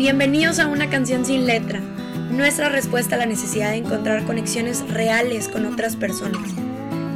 [0.00, 1.78] Bienvenidos a una canción sin letra,
[2.30, 6.40] nuestra respuesta a la necesidad de encontrar conexiones reales con otras personas.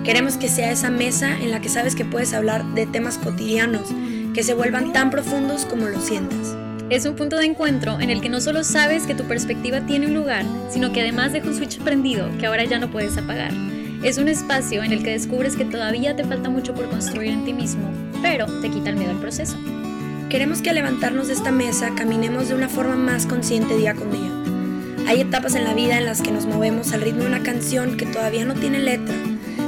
[0.04, 3.88] Queremos que sea esa mesa en la que sabes que puedes hablar de temas cotidianos
[4.34, 6.54] que se vuelvan tan profundos como lo sientas.
[6.90, 10.08] Es un punto de encuentro en el que no solo sabes que tu perspectiva tiene
[10.08, 13.52] un lugar, sino que además deja un switch prendido que ahora ya no puedes apagar.
[14.02, 17.46] Es un espacio en el que descubres que todavía te falta mucho por construir en
[17.46, 19.56] ti mismo, pero te quita el miedo al proceso.
[20.34, 24.10] Queremos que al levantarnos de esta mesa caminemos de una forma más consciente día con
[24.10, 25.06] día.
[25.06, 27.96] Hay etapas en la vida en las que nos movemos al ritmo de una canción
[27.96, 29.14] que todavía no tiene letra,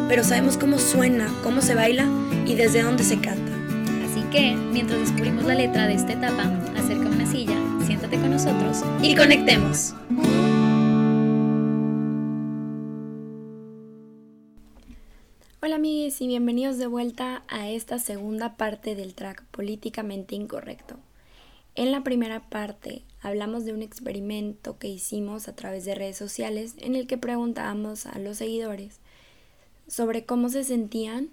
[0.09, 2.09] pero sabemos cómo suena, cómo se baila
[2.47, 3.53] y desde dónde se canta.
[4.11, 7.55] Así que, mientras descubrimos la letra de esta etapa, acerca una silla,
[7.87, 9.95] siéntate con nosotros y conectemos.
[15.77, 20.97] Hola amigos y bienvenidos de vuelta a esta segunda parte del track Políticamente Incorrecto.
[21.75, 26.77] En la primera parte hablamos de un experimento que hicimos a través de redes sociales
[26.79, 29.01] en el que preguntábamos a los seguidores
[29.87, 31.29] sobre cómo se sentían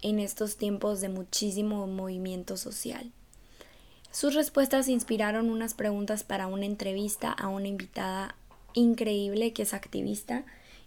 [0.00, 3.12] en estos tiempos de muchísimo movimiento social.
[4.10, 8.34] Sus respuestas inspiraron unas preguntas para una entrevista a una invitada
[8.74, 10.44] increíble que es activista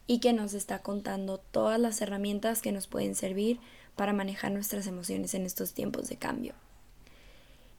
[0.08, 3.59] y que nos está contando todas las herramientas que nos pueden servir
[3.95, 6.53] para manejar nuestras emociones en estos tiempos de cambio.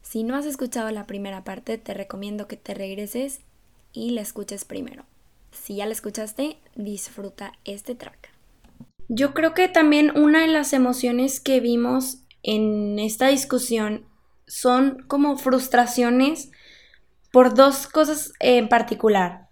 [0.03, 3.41] Si no has escuchado la primera parte, te recomiendo que te regreses
[3.93, 5.05] y la escuches primero.
[5.51, 8.31] Si ya la escuchaste, disfruta este track.
[9.09, 14.05] Yo creo que también una de las emociones que vimos en esta discusión
[14.47, 16.51] son como frustraciones
[17.33, 19.49] por dos cosas en particular.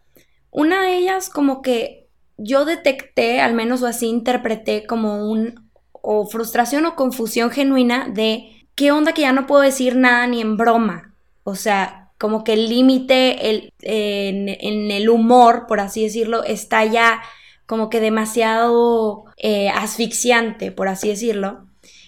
[0.50, 2.03] Una de ellas como que
[2.36, 8.68] yo detecté, al menos o así interpreté como un o frustración o confusión genuina de
[8.74, 11.14] qué onda que ya no puedo decir nada ni en broma.
[11.44, 17.22] O sea, como que el límite el, en, el humor, por así decirlo, está ya
[17.66, 21.66] como que demasiado eh, asfixiante, por así decirlo.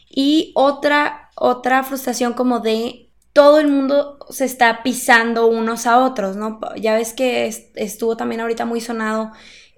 [0.08, 6.36] Y otra, otra frustración como de todo el mundo se está pisando unos a otros,
[6.36, 6.58] ¿no?
[6.80, 9.32] Ya ves que estuvo también ahorita muy sonado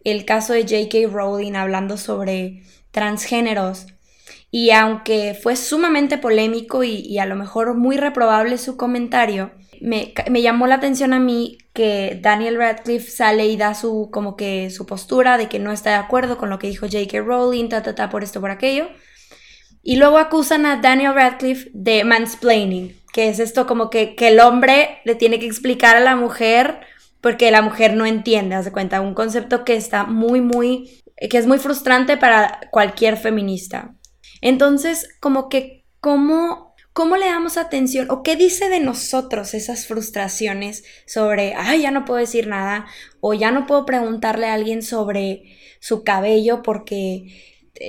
[0.09, 1.09] el caso de J.K.
[1.11, 3.87] Rowling hablando sobre transgéneros.
[4.51, 10.67] Y aunque fue sumamente polémico y, a lo mejor muy reprobable su comentario, me, llamó
[10.67, 15.39] la atención a mí que Daniel Radcliffe sale y da su como que su postura
[15.39, 17.21] de que no está de acuerdo con lo que dijo J.K.
[17.21, 18.89] Rowling, ta, ta, ta, por esto, por aquello.
[19.83, 24.41] Y luego acusan a Daniel Radcliffe de mansplaining, que es esto como que, que el
[24.41, 26.81] hombre le tiene que explicar a la mujer
[27.21, 31.47] porque la mujer no entiende, hace cuenta, un concepto que está muy, muy, que es
[31.47, 33.95] muy frustrante para cualquier feminista.
[34.41, 40.85] Entonces, como que, ¿cómo, cómo le damos atención o qué dice de nosotros esas frustraciones
[41.07, 42.87] sobre, ay, ya no puedo decir nada,
[43.21, 47.27] o ya no puedo preguntarle a alguien sobre su cabello porque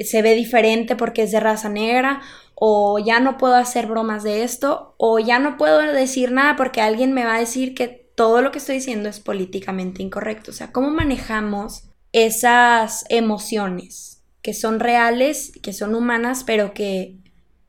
[0.06, 2.22] se ve diferente porque es de raza negra,
[2.56, 6.82] o ya no puedo hacer bromas de esto, o ya no puedo decir nada porque
[6.82, 10.52] alguien me va a decir que todo lo que estoy diciendo es políticamente incorrecto.
[10.52, 17.24] O sea, ¿cómo manejamos esas emociones que son reales, que son humanas, pero que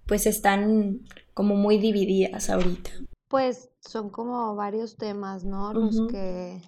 [0.08, 1.02] pues están
[1.34, 2.90] como muy divididas ahorita?
[3.28, 5.72] Pues son como varios temas, ¿no?
[5.72, 6.60] Los que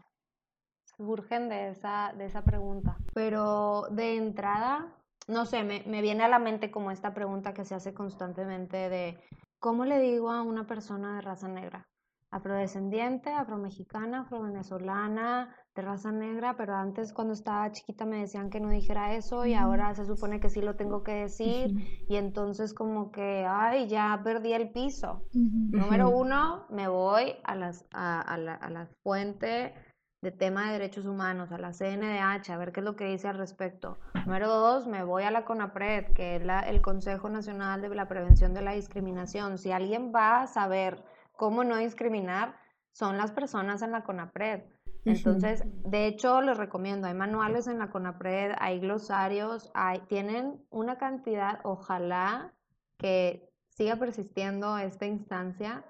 [0.97, 2.99] surgen de esa, de esa pregunta.
[3.15, 4.95] Pero de entrada,
[5.27, 8.77] no sé, me, me viene a la mente como esta pregunta que se hace constantemente
[8.89, 9.19] de,
[9.59, 11.85] ¿cómo le digo a una persona de raza negra?
[12.33, 18.69] Afrodescendiente, afromexicana, afrovenezolana, de raza negra, pero antes cuando estaba chiquita me decían que no
[18.69, 21.71] dijera eso y ahora se supone que sí lo tengo que decir
[22.09, 25.23] y entonces como que, ay, ya perdí el piso.
[25.33, 29.75] Número uno, me voy a, las, a, la, a la fuente
[30.23, 33.29] de tema de derechos humanos, a la CNDH, a ver qué es lo que dice
[33.29, 33.99] al respecto.
[34.25, 38.09] Número dos, me voy a la CONAPRED, que es la, el Consejo Nacional de la
[38.09, 39.59] Prevención de la Discriminación.
[39.59, 41.03] Si alguien va a saber
[41.33, 42.57] cómo no discriminar
[42.93, 44.65] son las personas en la CONAPRED.
[45.05, 50.97] Entonces, de hecho, les recomiendo, hay manuales en la CONAPRED, hay glosarios, hay, tienen una
[50.97, 52.55] cantidad, ojalá
[52.99, 55.85] que siga persistiendo esta instancia,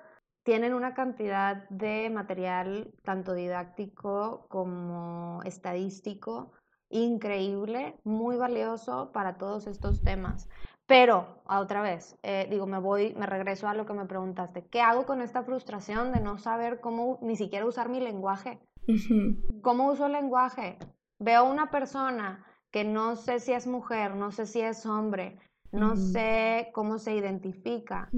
[0.44, 6.52] tienen una cantidad de material tanto didáctico como estadístico
[6.88, 10.48] increíble, muy valioso para todos estos temas.
[10.92, 14.66] Pero, otra vez, eh, digo, me voy, me regreso a lo que me preguntaste.
[14.66, 18.60] ¿Qué hago con esta frustración de no saber cómo ni siquiera usar mi lenguaje?
[19.62, 20.76] ¿Cómo uso el lenguaje?
[21.18, 25.38] Veo una persona que no sé si es mujer, no sé si es hombre,
[25.72, 28.10] no sé cómo se identifica,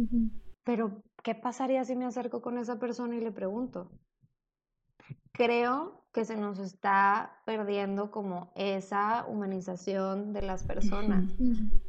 [0.64, 3.92] pero ¿qué pasaría si me acerco con esa persona y le pregunto?
[5.32, 11.24] Creo que se nos está perdiendo como esa humanización de las personas.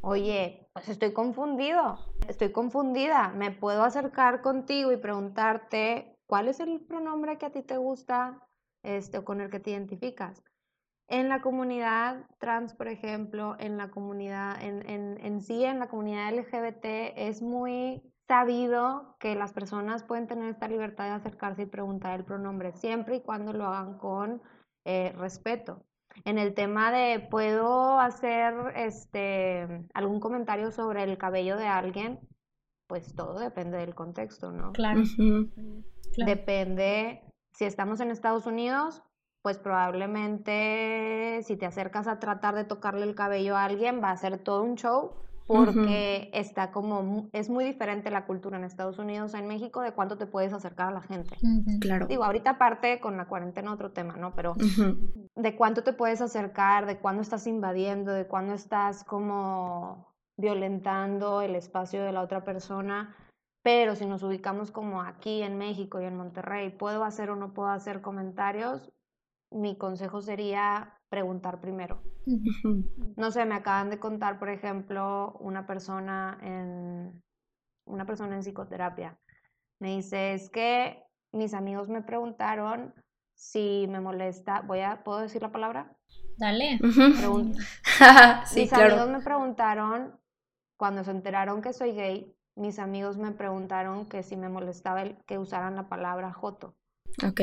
[0.00, 1.98] Oye, pues estoy confundido,
[2.28, 7.62] estoy confundida, me puedo acercar contigo y preguntarte cuál es el pronombre que a ti
[7.62, 8.42] te gusta
[8.82, 10.42] este, o con el que te identificas.
[11.08, 15.86] En la comunidad trans, por ejemplo, en la comunidad, en, en, en sí, en la
[15.86, 21.66] comunidad LGBT, es muy sabido que las personas pueden tener esta libertad de acercarse y
[21.66, 24.42] preguntar el pronombre siempre y cuando lo hagan con
[24.84, 25.84] eh, respeto.
[26.24, 32.20] En el tema de puedo hacer este algún comentario sobre el cabello de alguien,
[32.86, 34.72] pues todo depende del contexto, ¿no?
[34.72, 35.02] Claro.
[36.24, 39.02] Depende, si estamos en Estados Unidos,
[39.42, 44.16] pues probablemente si te acercas a tratar de tocarle el cabello a alguien va a
[44.16, 49.34] ser todo un show porque está como, es muy diferente la cultura en Estados Unidos,
[49.34, 51.36] en México, de cuánto te puedes acercar a la gente.
[51.80, 52.06] Claro.
[52.06, 54.34] Digo, ahorita aparte con la cuarentena otro tema, ¿no?
[54.34, 54.54] Pero
[55.36, 61.54] de cuánto te puedes acercar, de cuándo estás invadiendo, de cuándo estás como violentando el
[61.54, 63.14] espacio de la otra persona.
[63.62, 67.52] Pero si nos ubicamos como aquí en México y en Monterrey, ¿puedo hacer o no
[67.52, 68.92] puedo hacer comentarios?
[69.50, 72.02] Mi consejo sería preguntar primero.
[73.16, 77.22] No sé, me acaban de contar, por ejemplo, una persona en
[77.86, 79.18] una persona en psicoterapia.
[79.78, 82.94] Me dice, es que mis amigos me preguntaron
[83.34, 85.96] si me molesta, voy a, ¿puedo decir la palabra?
[86.38, 86.78] Dale.
[88.54, 90.18] mis amigos me preguntaron,
[90.76, 95.16] cuando se enteraron que soy gay, mis amigos me preguntaron que si me molestaba el,
[95.26, 96.74] que usaran la palabra joto.
[97.26, 97.40] Ok.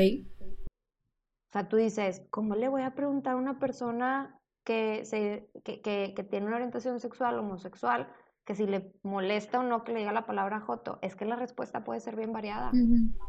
[1.54, 5.80] O sea, tú dices, ¿cómo le voy a preguntar a una persona que, se, que,
[5.80, 8.08] que, tiene una orientación sexual homosexual,
[8.44, 11.36] que si le molesta o no que le diga la palabra joto, es que la
[11.36, 12.72] respuesta puede ser bien variada.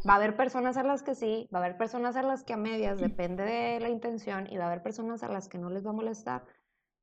[0.09, 2.53] Va a haber personas a las que sí, va a haber personas a las que
[2.53, 5.69] a medias, depende de la intención, y va a haber personas a las que no
[5.69, 6.45] les va a molestar.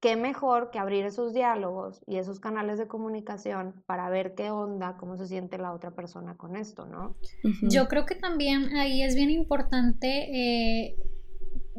[0.01, 4.97] Qué mejor que abrir esos diálogos y esos canales de comunicación para ver qué onda,
[4.97, 7.15] cómo se siente la otra persona con esto, ¿no?
[7.71, 10.97] Yo creo que también ahí es bien importante eh,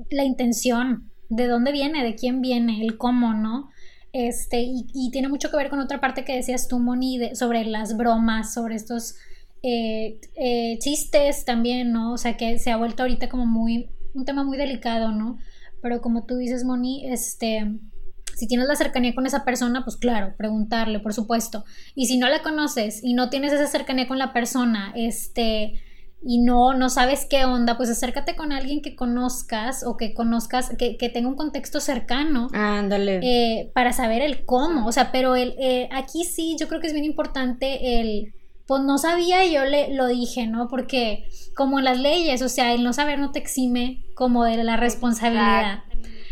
[0.09, 3.69] la intención, de dónde viene, de quién viene, el cómo, ¿no?
[4.11, 7.97] Este, y, tiene mucho que ver con otra parte que decías tú, Moni, sobre las
[7.97, 9.15] bromas, sobre estos
[9.63, 12.13] eh, eh, chistes también, ¿no?
[12.13, 15.39] O sea, que se ha vuelto ahorita como muy, un tema muy delicado, ¿no?
[15.81, 17.79] Pero como tú dices, Moni, este,
[18.35, 21.65] si tienes la cercanía con esa persona, pues claro, preguntarle, por supuesto.
[21.95, 25.81] Y si no la conoces y no tienes esa cercanía con la persona, este,
[26.25, 30.71] y no, no sabes qué onda, pues acércate con alguien que conozcas o que conozcas,
[30.77, 32.47] que, que tenga un contexto cercano.
[32.53, 33.19] Ándale.
[33.21, 34.87] Eh, para saber el cómo.
[34.87, 38.33] O sea, pero el, eh, aquí sí, yo creo que es bien importante el.
[38.65, 40.69] Pues no sabía, yo le lo dije, ¿no?
[40.69, 44.63] Porque como en las leyes, o sea, el no saber no te exime como de
[44.63, 45.83] la responsabilidad.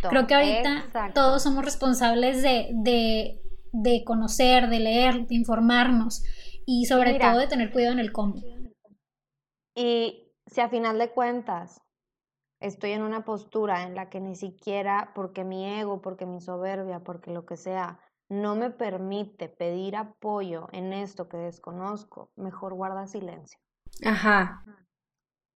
[0.10, 3.42] Creo que ahorita todos somos responsables de, de,
[3.74, 6.24] de, conocer, de leer, de informarnos
[6.66, 8.36] y sobre todo de tener cuidado en el cómo.
[9.76, 11.82] Y si a final de cuentas
[12.60, 17.00] estoy en una postura en la que ni siquiera porque mi ego, porque mi soberbia,
[17.00, 23.08] porque lo que sea, no me permite pedir apoyo en esto que desconozco, mejor guarda
[23.08, 23.60] silencio.
[24.06, 24.64] Ajá.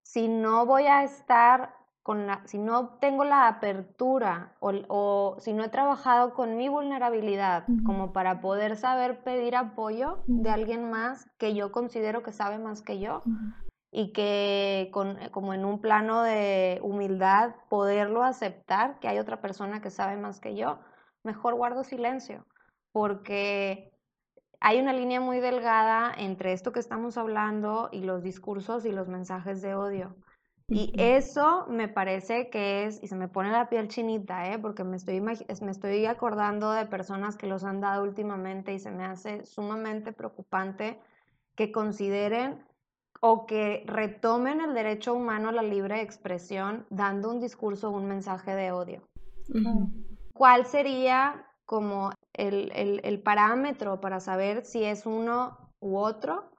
[0.04, 5.64] Si no voy a estar con la, si no tengo la apertura o, si no
[5.64, 11.54] he trabajado con mi vulnerabilidad como para poder saber pedir apoyo de alguien más que
[11.54, 13.22] yo considero que sabe más que yo,
[13.98, 19.40] y que con, eh, como en un plano de humildad poderlo aceptar, que hay otra
[19.40, 20.80] persona que sabe más que yo,
[21.24, 22.44] mejor guardo silencio,
[22.92, 23.90] porque
[24.60, 29.08] hay una línea muy delgada entre esto que estamos hablando y los discursos y los
[29.08, 30.14] mensajes de odio.
[30.68, 34.58] Y eso me parece que es, y se me pone la piel chinita, ¿eh?
[34.58, 35.32] porque me estoy, me
[35.70, 41.00] estoy acordando de personas que los han dado últimamente y se me hace sumamente preocupante
[41.54, 42.62] que consideren
[43.28, 48.06] o que retomen el derecho humano a la libre expresión dando un discurso o un
[48.06, 49.02] mensaje de odio.
[50.32, 52.70] ¿Cuál sería como el,
[53.02, 56.52] el, parámetro para saber si es uno u otro?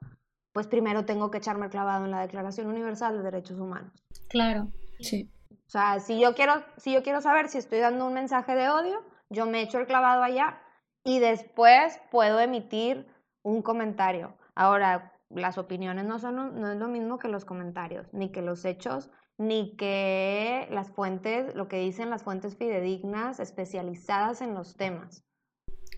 [0.52, 4.04] Pues primero tengo que echarme el clavado en la Declaración Universal de Derechos Humanos.
[4.28, 4.68] Claro.
[5.00, 5.30] Sí.
[5.50, 8.68] O sea, si yo quiero, si yo quiero saber si estoy dando un mensaje de
[8.68, 10.60] odio, yo me echo el clavado allá
[11.02, 13.06] y después puedo emitir
[13.42, 14.34] un comentario.
[14.54, 18.64] Ahora, las opiniones no son no es lo mismo que los comentarios, ni que los
[18.64, 25.24] hechos, ni que las fuentes, lo que dicen las fuentes fidedignas especializadas en los temas.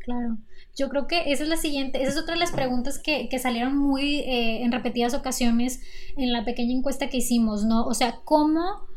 [0.04, 0.38] Claro,
[0.76, 3.38] yo creo que esa es la siguiente, esa es otra de las preguntas que, que
[3.38, 5.82] salieron muy eh, en repetidas ocasiones
[6.16, 7.84] en la pequeña encuesta que hicimos, ¿no?
[7.84, 8.89] O sea, ¿cómo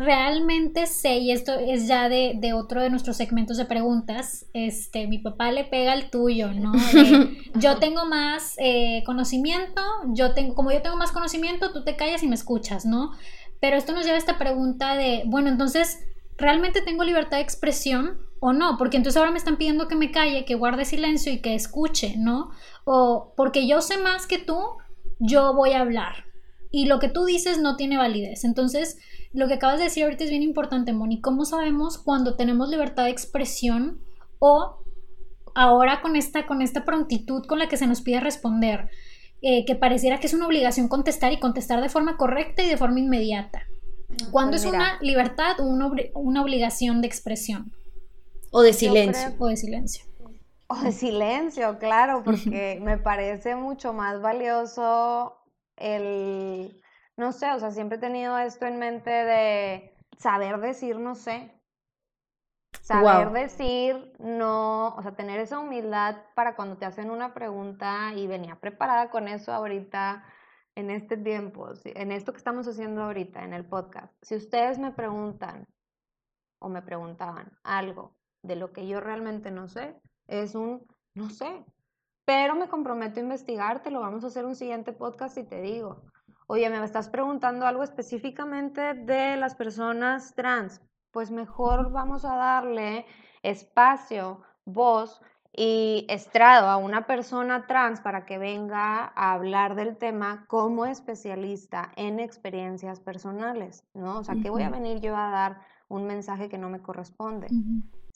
[0.00, 5.06] realmente sé, y esto es ya de, de, otro de nuestros segmentos de preguntas, este,
[5.06, 6.72] mi papá le pega al tuyo, ¿no?
[7.56, 9.82] yo tengo más eh, conocimiento,
[10.14, 13.12] yo tengo, como yo tengo más conocimiento, tú te callas y me escuchas, ¿no?
[13.60, 16.00] Pero esto nos lleva a esta pregunta de, bueno, entonces,
[16.38, 18.78] ¿realmente tengo libertad de expresión o no?
[18.78, 22.14] Porque entonces ahora me están pidiendo que me calle, que guarde silencio y que escuche,
[22.16, 22.52] ¿no?
[22.86, 24.58] O porque yo sé más que tú,
[25.18, 26.24] yo voy a hablar.
[26.70, 28.44] Y lo que tú dices no tiene validez.
[28.44, 28.96] Entonces,
[29.32, 31.20] lo que acabas de decir ahorita es bien importante, Moni.
[31.20, 34.00] ¿Cómo sabemos cuando tenemos libertad de expresión
[34.38, 34.82] o
[35.54, 38.90] ahora con esta, con esta prontitud con la que se nos pide responder,
[39.42, 42.76] eh, que pareciera que es una obligación contestar y contestar de forma correcta y de
[42.76, 43.62] forma inmediata?
[44.32, 47.72] ¿Cuándo pues es una libertad o una, una, obligación de expresión?
[48.50, 49.34] O de silencio.
[49.38, 50.04] O de silencio.
[50.66, 55.36] O de silencio, claro, porque me parece mucho más valioso
[55.76, 56.79] el
[57.20, 61.54] no sé, o sea, siempre he tenido esto en mente de saber decir no sé.
[62.80, 68.26] Saber decir no, o sea, tener esa humildad para cuando te hacen una pregunta y
[68.26, 70.24] venía preparada con eso ahorita
[70.74, 74.10] en este tiempo, en esto que estamos haciendo ahorita en el podcast.
[74.22, 75.68] Si ustedes me preguntan
[76.58, 79.94] o me preguntaban algo de lo que yo realmente no sé,
[80.26, 81.66] es un no sé,
[82.24, 86.02] pero me comprometo a investigarte, lo vamos a hacer un siguiente podcast y te digo
[86.50, 90.80] oye, me estás preguntando algo específicamente de las personas trans,
[91.12, 93.06] pues mejor vamos a darle
[93.44, 100.44] espacio, voz y estrado a una persona trans para que venga a hablar del tema
[100.48, 104.18] como especialista en experiencias personales, ¿no?
[104.18, 107.46] O sea, ¿qué voy a venir yo a dar un mensaje que no me corresponde?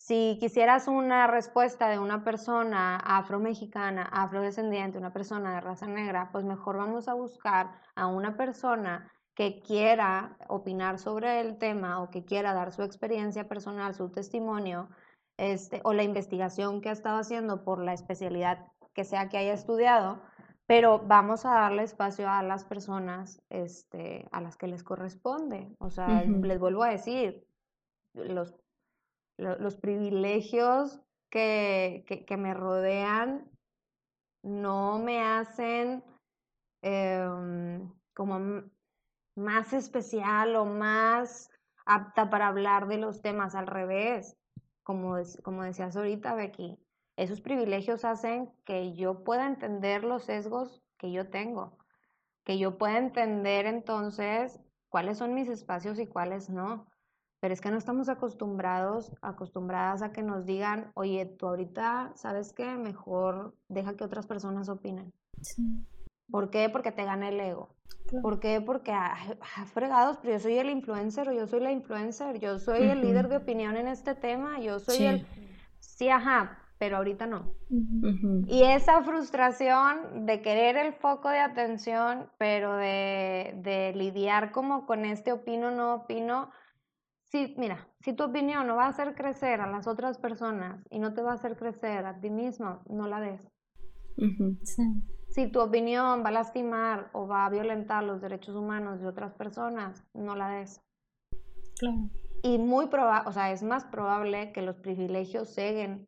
[0.05, 6.45] Si quisieras una respuesta de una persona afromexicana, afrodescendiente, una persona de raza negra, pues
[6.45, 12.23] mejor vamos a buscar a una persona que quiera opinar sobre el tema o que
[12.23, 14.91] quiera dar su experiencia personal, su testimonio,
[15.39, 18.59] este, o la investigación que ha estado haciendo por la especialidad
[18.93, 20.21] que sea que haya estudiado,
[20.67, 25.75] pero vamos a darle espacio a las personas este, a las que les corresponde.
[25.79, 27.49] O sea, les vuelvo a decir,
[28.13, 28.55] los
[29.37, 31.01] los privilegios
[31.31, 32.05] que,
[32.39, 33.51] me rodean
[34.43, 36.05] no me hacen
[36.83, 38.63] em, como
[39.35, 41.51] más especial o más
[41.87, 44.37] apta para hablar de los temas al revés.
[44.83, 46.79] Como, como decías ahorita, Becky,
[47.17, 51.79] esos privilegios hacen que yo pueda entender los sesgos que yo tengo,
[52.45, 56.87] que yo pueda entender entonces cuáles son mis espacios y cuáles no.
[57.45, 62.55] Pero es que no estamos acostumbrados, acostumbradas a que nos digan, oye, tú ahorita, ¿sabes
[62.55, 62.79] qué?
[62.79, 65.13] Mejor deja que otras personas opinen.
[66.31, 66.71] ¿Por qué?
[66.71, 67.69] Porque te gana el ego.
[68.23, 68.63] ¿Por qué?
[68.63, 69.15] Porque, ah,
[69.75, 73.29] fregados, pero yo soy el influencer o yo soy la influencer, yo soy el líder
[73.29, 75.27] de opinión en este tema, yo soy el...
[75.81, 77.53] Sí, ajá, pero ahorita no.
[78.47, 85.05] Y esa frustración de querer el foco de atención, pero de, de lidiar como con
[85.05, 86.51] este opino, no opino,
[87.35, 91.01] Sí, mira, si tu opinión no va a hacer crecer a las otras personas y
[91.01, 93.51] no te va a hacer crecer a ti mismo, no la des.
[95.31, 99.35] Si tu opinión va a lastimar o va a violentar los derechos humanos de otras
[99.35, 100.81] personas, no la des.
[101.77, 102.09] Claro.
[102.45, 106.07] Y muy probable, o sea, es más probable que los privilegios ceguen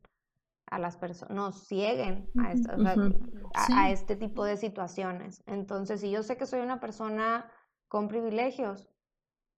[0.71, 2.55] a las personas, no, cieguen a,
[3.75, 5.43] a este tipo de situaciones.
[5.47, 7.51] Entonces, si yo sé que soy una persona
[7.89, 8.89] con privilegios,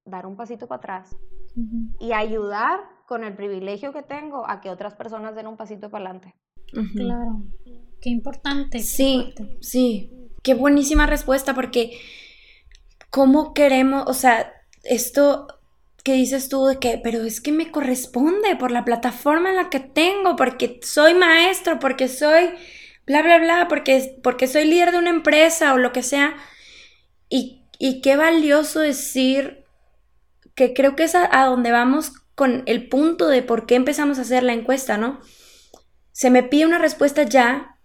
[0.07, 1.15] dar un pasito para atrás
[2.01, 6.11] y ayudar con el privilegio que tengo a que otras personas den un pasito para
[6.11, 6.35] adelante.
[6.95, 7.43] Claro,
[8.01, 8.81] qué importante.
[8.81, 11.99] sí, sí, qué buenísima respuesta porque
[13.11, 14.53] ¿cómo queremos, o sea,
[14.85, 15.47] esto
[16.05, 19.71] que dices tú de que, pero es que me corresponde por la plataforma en la
[19.71, 22.51] que tengo, porque soy maestro, porque soy
[23.07, 26.37] bla, bla, bla, porque, porque soy líder de una empresa o lo que sea.
[27.29, 29.65] Y, y qué valioso decir
[30.59, 34.23] que creo que es a, donde vamos con el punto de por qué empezamos a
[34.23, 35.21] hacer la encuesta, ¿no?
[36.11, 37.79] Se me pide una respuesta ya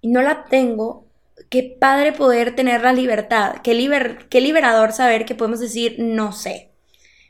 [0.00, 1.06] y no la tengo.
[1.50, 6.72] Qué padre poder tener la libertad, qué, qué liberador saber que podemos decir no sé.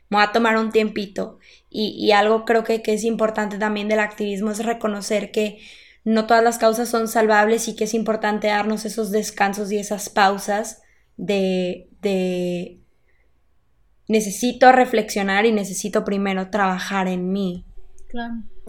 [0.07, 1.39] Me voy a tomar un tiempito.
[1.69, 5.59] Y, algo creo que, que, es importante también del activismo es reconocer que
[6.05, 10.07] no todas las causas son salvables y que es importante darnos esos descansos y esas
[10.07, 10.83] pausas
[11.17, 12.84] de, de
[14.07, 17.65] necesito reflexionar y necesito primero trabajar en mí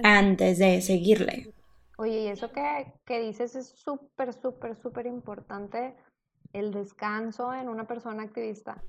[0.02, 1.52] antes de seguirle.
[1.98, 5.94] Oye, y eso que, dices es súper, súper, súper importante,
[6.52, 8.82] el descanso en una persona activista.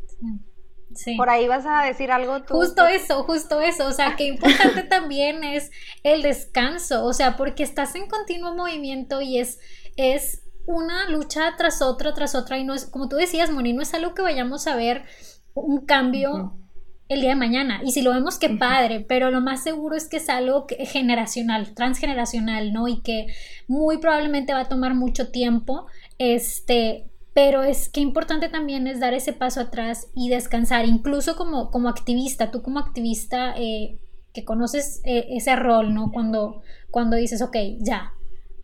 [1.17, 2.53] Por ahí vas a decir algo tú.
[2.53, 3.87] Justo eso, justo eso.
[3.87, 5.71] O sea, que importante también es
[6.03, 7.05] el descanso.
[7.05, 9.59] O sea, porque estás en continuo movimiento y es,
[9.97, 12.57] es una lucha tras otra, tras otra.
[12.57, 15.03] Y no es, como tú decías, Moni, no es algo que vayamos a ver
[15.61, 16.53] un cambio.
[17.09, 17.79] el día de mañana.
[17.85, 21.73] Y si lo vemos, qué padre, pero lo más seguro es que es algo generacional,
[21.73, 22.89] transgeneracional, ¿no?
[22.89, 23.27] Y que
[23.65, 25.85] muy probablemente va a tomar mucho tiempo,
[26.17, 31.71] este, pero es que importante también es dar ese paso atrás y descansar, incluso como,
[31.71, 33.99] como activista, tú como activista eh,
[34.33, 36.11] que conoces eh, ese rol, ¿no?
[36.11, 36.61] Cuando,
[36.91, 38.13] cuando dices, ok, ya,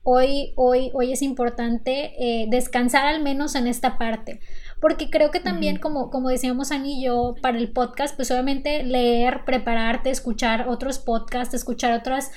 [0.04, 4.40] hoy, hoy, hoy es importante eh, descansar al menos en esta parte.
[4.84, 8.84] Porque creo que también, como, como decíamos Ani y yo, para el podcast, pues obviamente
[8.84, 12.32] leer, prepararte, escuchar otros podcasts, escuchar otras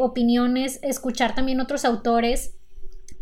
[0.00, 2.54] opiniones, escuchar también otros autores,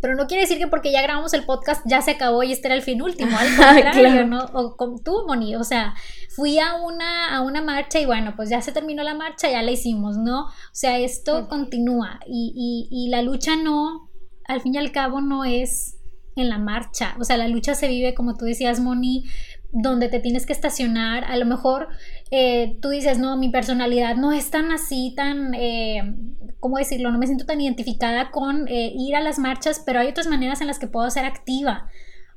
[0.00, 2.68] pero no quiere decir que porque ya grabamos el podcast ya se acabó y este
[2.68, 4.44] era el fin último, al contrario, ¿no?
[4.52, 5.94] O con tú, Moni, o sea,
[6.36, 9.62] fui a una, a una marcha y bueno, pues ya se terminó la marcha, ya
[9.62, 10.44] la hicimos, ¿no?
[10.44, 14.10] O sea, esto continúa y, y, y la lucha no,
[14.46, 15.96] al fin y al cabo no es
[16.36, 19.24] en la marcha, o sea, la lucha se vive, como tú decías, Moni,
[19.72, 21.88] donde te tienes que estacionar, a lo mejor
[22.30, 26.14] eh, tú dices, no, mi personalidad no es tan así, tan, eh,
[26.58, 27.10] ¿cómo decirlo?
[27.10, 30.60] No me siento tan identificada con eh, ir a las marchas, pero hay otras maneras
[30.60, 31.88] en las que puedo ser activa.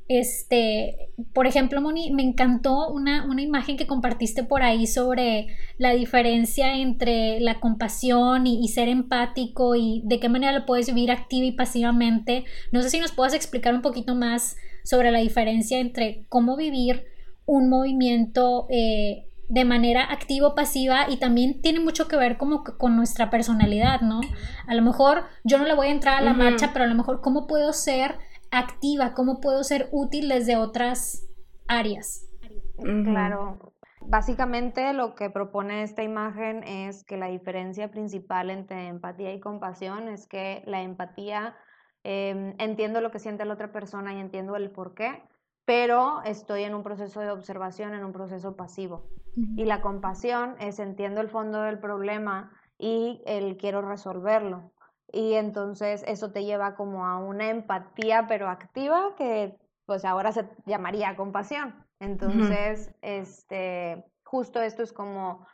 [0.10, 5.94] Este, por ejemplo, Moni, me encantó una, una, imagen que compartiste por ahí sobre la
[5.94, 11.10] diferencia entre la compasión y, y, ser empático y de qué manera lo puedes vivir
[11.10, 12.44] activa y pasivamente.
[12.72, 17.06] No sé si nos puedas explicar un poquito más sobre la diferencia entre cómo vivir
[17.46, 22.96] un movimiento eh, de manera activo pasiva y también tiene mucho que ver como con
[22.96, 24.22] nuestra personalidad, ¿no?
[24.68, 26.96] A lo mejor yo no le voy a entrar a la marcha, pero a lo
[26.96, 28.16] mejor cómo puedo ser
[28.54, 31.28] activa, cómo puedo ser útil desde otras
[31.68, 32.30] áreas.
[32.78, 33.74] Claro.
[34.06, 40.08] Básicamente lo que propone esta imagen es que la diferencia principal entre empatía y compasión
[40.08, 41.56] es que la empatía
[42.04, 45.24] em, entiendo lo que siente la otra persona y entiendo el por qué,
[45.66, 49.08] pero estoy en un proceso de observación, en un proceso pasivo.
[49.56, 54.74] Y la compasión es entiendo el fondo del problema y el quiero resolverlo.
[55.14, 60.50] Y entonces eso te lleva como a una empatía pero activa que pues ahora se
[60.66, 61.76] llamaría compasión.
[62.00, 65.46] Entonces, este, justo esto es como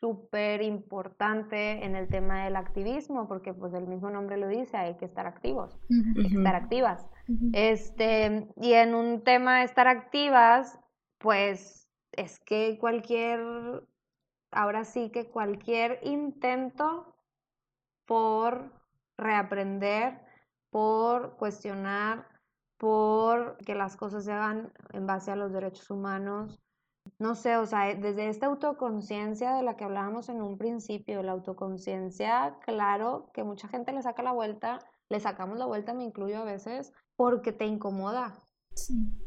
[0.00, 4.96] súper importante en el tema del activismo, porque pues el mismo nombre lo dice, hay
[4.96, 7.06] que estar activos, hay que estar activas.
[7.52, 10.80] Este, y en un tema de estar activas,
[11.18, 13.40] pues es que cualquier,
[14.50, 17.14] ahora sí que cualquier intento
[18.06, 18.81] por
[19.22, 20.20] reaprender,
[20.70, 22.26] por cuestionar,
[22.78, 26.58] por que las cosas se hagan en base a los derechos humanos.
[27.18, 31.32] No sé, o sea, desde esta autoconciencia de la que hablábamos en un principio, la
[31.32, 36.38] autoconciencia, claro, que mucha gente le saca la vuelta, le sacamos la vuelta, me incluyo
[36.38, 38.34] a veces, porque te incomoda.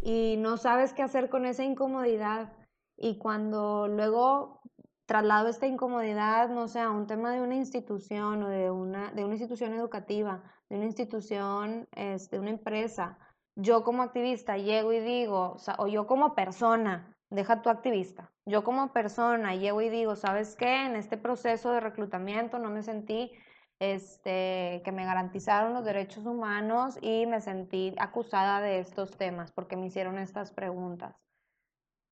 [0.01, 2.53] Y no sabes qué hacer con esa incomodidad.
[2.97, 4.61] Y cuando luego
[5.05, 9.23] traslado esta incomodidad, no sé, a un tema de una institución o de una, de
[9.23, 13.17] una institución educativa, de una institución, de este, una empresa,
[13.55, 18.63] yo como activista llego y digo, o, o yo como persona, deja tu activista, yo
[18.63, 20.85] como persona llego y digo, ¿sabes qué?
[20.85, 23.31] En este proceso de reclutamiento no me sentí
[23.79, 29.75] este, que me garantizaron los derechos humanos y me sentí acusada de estos temas porque
[29.75, 31.15] me hicieron estas preguntas.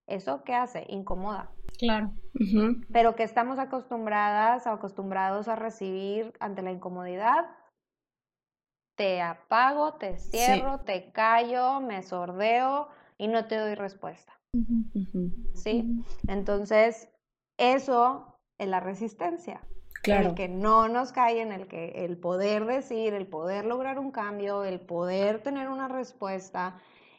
[0.07, 0.85] ¿Eso qué hace?
[0.89, 1.49] Incomoda.
[1.77, 2.11] Claro.
[2.91, 7.45] Pero que estamos acostumbradas, acostumbrados a recibir ante la incomodidad,
[8.95, 14.33] te apago, te cierro, te callo, me sordeo y no te doy respuesta.
[15.55, 16.03] ¿Sí?
[16.27, 17.09] Entonces,
[17.57, 19.61] eso es la resistencia.
[20.03, 24.11] El que no nos cae en el que el poder decir, el poder lograr un
[24.11, 26.75] cambio, el poder tener una respuesta.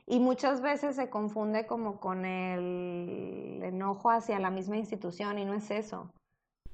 [0.07, 5.55] Y muchas veces se confunde como con el enojo hacia la misma institución y no
[5.55, 6.11] es eso.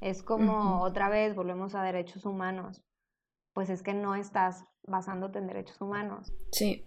[0.00, 2.82] Es como otra vez volvemos a derechos humanos.
[3.54, 6.32] Pues es que no estás basándote en derechos humanos.
[6.52, 6.84] Sí.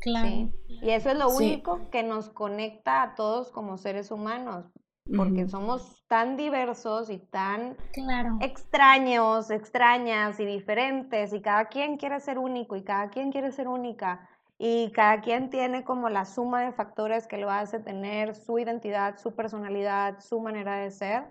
[0.00, 0.50] Claro.
[0.66, 4.72] Y eso es lo único que nos conecta a todos como seres humanos
[5.16, 7.76] porque somos tan diversos y tan
[8.40, 13.68] extraños, extrañas y diferentes, y cada quien quiere ser único y cada quien quiere ser
[13.68, 18.58] única, y cada quien tiene como la suma de factores que lo hace tener su
[18.58, 21.24] identidad, su personalidad, su manera de ser,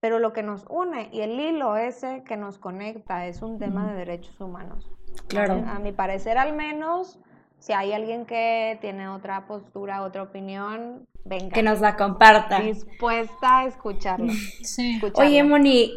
[0.00, 3.90] pero lo que nos une y el hilo ese que nos conecta es un tema
[3.90, 4.90] de derechos humanos.
[5.28, 5.62] Claro.
[5.66, 7.18] A mi parecer al menos
[7.58, 11.50] Si hay alguien que tiene otra postura, otra opinión, venga.
[11.50, 12.58] Que nos la comparta.
[12.58, 14.32] Dispuesta a escucharlo.
[14.64, 15.00] Sí.
[15.14, 15.92] Oye, Moni,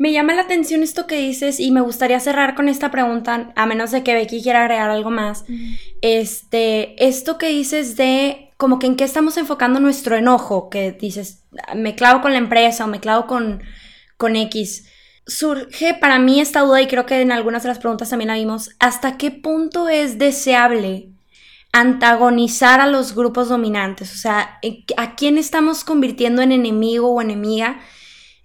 [0.00, 3.66] me llama la atención esto que dices y me gustaría cerrar con esta pregunta, a
[3.66, 5.44] menos de que Becky quiera agregar algo más.
[6.00, 11.42] Este, esto que dices de como que en qué estamos enfocando nuestro enojo, que dices,
[11.76, 13.62] me clavo con la empresa o me clavo con,
[14.16, 14.88] con X.
[15.26, 18.36] Surge para mí esta duda y creo que en algunas de las preguntas también la
[18.36, 21.10] vimos, ¿hasta qué punto es deseable
[21.72, 24.14] antagonizar a los grupos dominantes?
[24.14, 24.60] O sea,
[24.96, 27.80] ¿a quién estamos convirtiendo en enemigo o enemiga?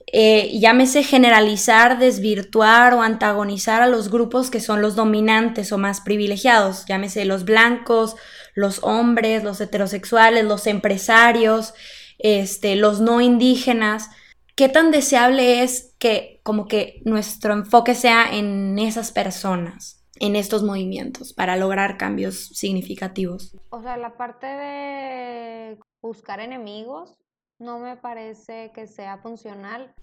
[0.08, 6.02] Eh, llámese generalizar, desvirtuar o antagonizar a los grupos que son los dominantes o más
[6.02, 8.16] privilegiados, llámese los blancos,
[8.54, 11.74] los hombres, los heterosexuales, los empresarios,
[12.20, 14.10] este, los no indígenas.
[14.56, 20.64] ¿Qué tan deseable es que como que nuestro enfoque sea en esas personas, en estos
[20.64, 23.58] movimientos, para lograr cambios significativos?
[23.70, 27.18] O sea, la parte de buscar enemigos
[27.60, 29.94] no me parece que sea funcional.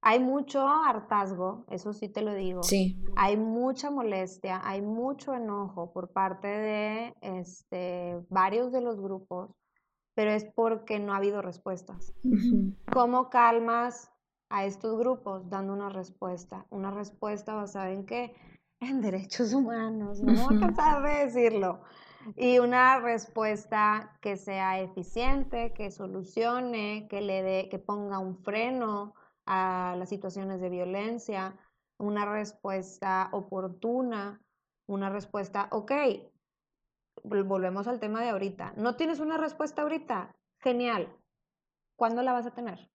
[0.00, 2.62] Hay mucho hartazgo, eso sí te lo digo.
[2.62, 3.02] Sí.
[3.16, 9.50] Hay mucha molestia, hay mucho enojo por parte de este, varios de los grupos,
[10.14, 12.12] pero es porque no ha habido respuestas.
[12.92, 14.10] ¿Cómo calmas
[14.50, 16.66] a estos grupos dando una respuesta?
[16.68, 18.34] Una respuesta basada en qué?
[18.80, 21.80] En derechos humanos, no voy a cansar de decirlo
[22.36, 29.14] y una respuesta que sea eficiente, que solucione, que le dé, que ponga un freno
[29.46, 31.56] a las situaciones de violencia,
[31.98, 34.40] una respuesta oportuna,
[34.86, 35.92] una respuesta, ok,
[37.22, 38.74] volvemos al tema de ahorita.
[38.76, 40.34] ¿No tienes una respuesta ahorita?
[40.60, 41.14] Genial.
[41.96, 42.90] ¿Cuándo la vas a tener?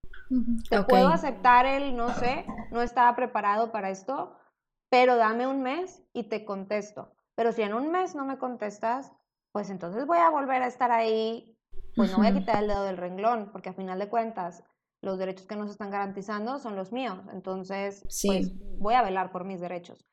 [0.70, 4.38] Te puedo aceptar el, no sé, no estaba preparado para esto,
[4.89, 7.15] pero dame un mes y te contesto.
[7.36, 9.13] Pero si en un mes no me contestas,
[9.52, 11.58] pues entonces voy a volver a estar ahí,
[11.96, 14.64] pues no voy a quitar el dedo del renglón, porque a final de cuentas
[15.02, 19.46] los derechos que nos están garantizando son los míos, entonces pues voy a velar por
[19.46, 20.06] mis derechos.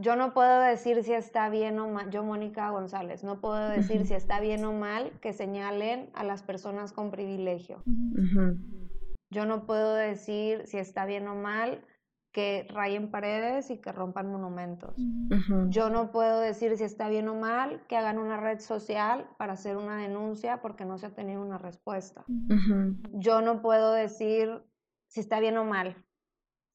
[0.00, 4.06] Yo no puedo decir si está bien o mal, yo Mónica González, no puedo decir
[4.06, 7.82] si está bien o mal que señalen a las personas con privilegio.
[9.30, 11.84] Yo no puedo decir si está bien o mal
[12.38, 14.94] que rayen paredes y que rompan monumentos.
[15.70, 19.54] Yo no puedo decir si está bien o mal que hagan una red social para
[19.54, 22.24] hacer una denuncia porque no se ha tenido una respuesta.
[23.12, 24.62] Yo no puedo decir
[25.08, 26.06] si está bien o mal,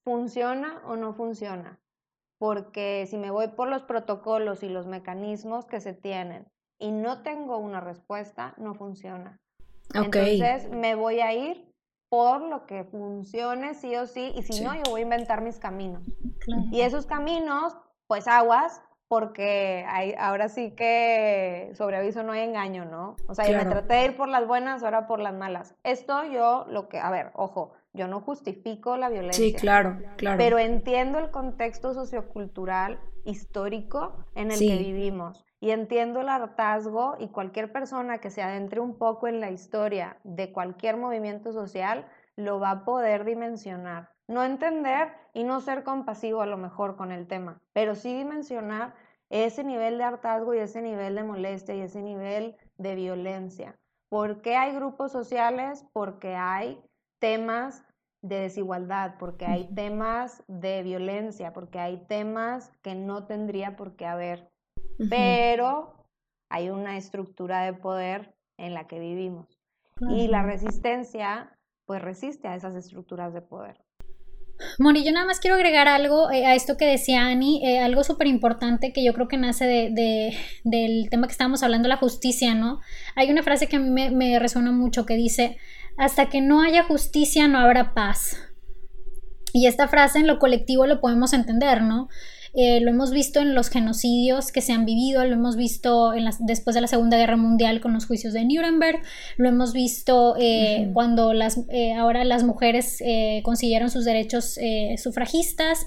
[0.03, 1.79] funciona o no funciona,
[2.39, 6.45] porque si me voy por los protocolos y los mecanismos que se tienen
[6.77, 9.39] y no tengo una respuesta, no funciona.
[9.93, 11.72] Entonces me voy a ir
[12.13, 15.57] por lo que funcione sí o sí, y si no, yo voy a inventar mis
[15.57, 16.03] caminos.
[16.71, 22.85] Y esos caminos, pues aguas, porque hay, ahora sí que sobre aviso no hay engaño,
[22.85, 23.15] ¿no?
[23.27, 25.73] O sea, yo me traté de ir por las buenas, ahora por las malas.
[25.83, 29.43] Esto yo lo que, a ver, ojo, yo no justifico la violencia.
[29.43, 30.37] Sí, claro, claro.
[30.37, 37.29] Pero entiendo el contexto sociocultural histórico en el que vivimos y entiendo el hartazgo y
[37.29, 42.59] cualquier persona que se adentre un poco en la historia de cualquier movimiento social lo
[42.59, 44.09] va a poder dimensionar.
[44.27, 48.93] No entender y no ser compasivo a lo mejor con el tema, pero sí dimensionar
[49.29, 53.79] ese nivel de hartazgo y ese nivel de molestia y ese nivel de violencia.
[54.09, 55.85] ¿Por qué hay grupos sociales?
[55.93, 56.83] Porque hay
[57.19, 57.85] temas
[58.21, 64.05] de desigualdad, porque hay temas de violencia, porque hay temas que no tendría por qué
[64.05, 64.52] haber
[65.09, 65.93] pero
[66.49, 69.47] hay una estructura de poder en la que vivimos.
[70.09, 73.83] Y la resistencia, pues resiste a esas estructuras de poder.
[74.79, 78.03] Moni, yo nada más quiero agregar algo eh, a esto que decía Ani, eh, algo
[78.03, 82.53] súper importante que yo creo que nace de, del tema que estábamos hablando, la justicia,
[82.53, 82.79] ¿no?
[83.15, 85.57] Hay una frase que a mí me, me resuena mucho que dice,
[85.97, 88.37] hasta que no haya justicia no habrá paz.
[89.53, 92.09] Y esta frase en lo colectivo lo podemos entender, ¿no?
[92.55, 96.29] Eh, lo hemos visto en los genocidios que se han vivido, lo hemos visto en
[96.41, 99.01] después de la Segunda Guerra Mundial con los juicios de Nuremberg,
[99.37, 103.01] lo hemos visto eh, cuando las, eh, ahora las mujeres
[103.43, 104.59] consiguieron sus derechos
[104.97, 105.85] sufragistas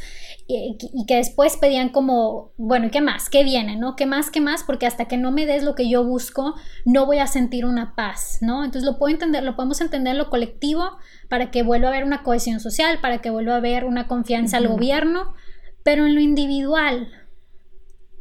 [0.49, 3.29] y, y, que después pedían como, bueno, ¿y qué más?
[3.29, 3.77] ¿Qué viene?
[3.77, 3.97] ¿No?
[3.97, 4.31] ¿Qué más?
[4.31, 4.63] ¿Qué más?
[4.65, 7.95] Porque hasta que no me des lo que yo busco, no voy a sentir una
[7.97, 8.65] paz, ¿no?
[8.65, 10.99] Entonces lo puedo entender, lo podemos entender en lo colectivo
[11.29, 14.57] para que vuelva a haber una cohesión social, para que vuelva a haber una confianza
[14.57, 15.35] al gobierno,
[15.87, 17.13] pero en lo individual,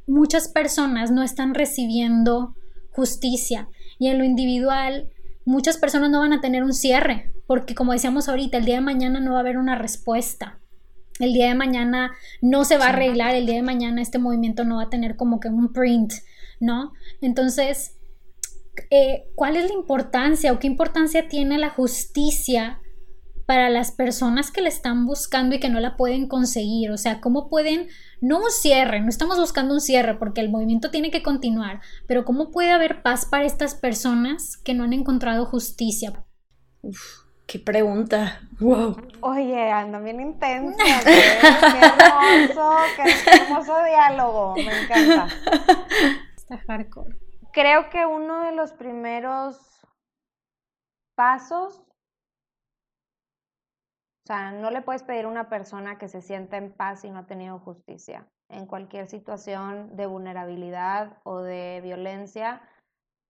[0.05, 2.53] muchas personas no están recibiendo
[2.91, 5.09] justicia y en lo individual
[5.45, 8.81] muchas personas no van a tener un cierre, porque como decíamos ahorita, el día de
[8.81, 10.59] mañana no va a haber una respuesta.
[11.19, 14.63] el día de mañana no se va a arreglar, el día de mañana este movimiento
[14.63, 16.13] no va a tener como que un print,
[16.59, 16.93] ¿no?
[17.19, 17.97] Entonces,
[18.91, 22.79] eh, ¿cuál es la importancia o qué importancia tiene la justicia
[23.45, 26.91] para las personas que la están buscando y que no la pueden conseguir?
[26.91, 27.87] O sea, ¿cómo pueden,
[28.21, 32.25] no un cierre, no estamos buscando un cierre porque el movimiento tiene que continuar, pero
[32.25, 36.25] ¿cómo puede haber paz para estas personas que no han encontrado justicia?
[36.81, 37.25] Uf.
[37.47, 38.41] Qué pregunta.
[38.59, 38.97] Wow.
[39.21, 40.83] Oye, anda bien intensa.
[41.03, 44.55] Qué, hermoso, qué hermoso diálogo.
[44.55, 45.27] Me encanta.
[46.35, 47.15] Está hardcore.
[47.53, 49.57] Creo que uno de los primeros
[51.13, 51.83] pasos,
[54.25, 57.11] o sea, no le puedes pedir a una persona que se sienta en paz y
[57.11, 58.27] no ha tenido justicia.
[58.49, 62.63] En cualquier situación de vulnerabilidad o de violencia,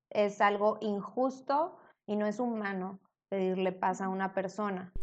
[0.10, 1.78] es algo injusto
[2.08, 4.94] y no es humano pedirle paz a una persona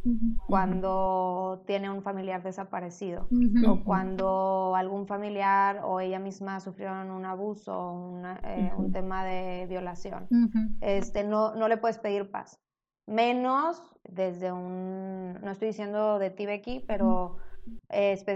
[0.46, 3.28] cuando tiene un familiar desaparecido
[3.68, 9.66] o cuando algún familiar o ella misma sufrieron un abuso o eh, un tema de
[9.68, 10.26] violación.
[10.80, 12.58] este, no, no le puedes pedir paz.
[13.06, 17.36] Menos desde un, no estoy diciendo de ti Becky, pero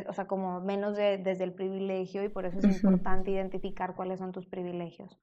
[0.09, 4.33] o sea, como menos desde el privilegio y por eso es importante identificar cuáles son
[4.33, 5.19] tus privilegios.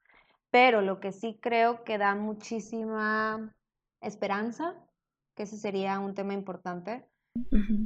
[0.51, 3.56] Pero lo que sí creo que da muchísima
[4.01, 4.75] esperanza,
[5.36, 7.08] que ese sería un tema importante.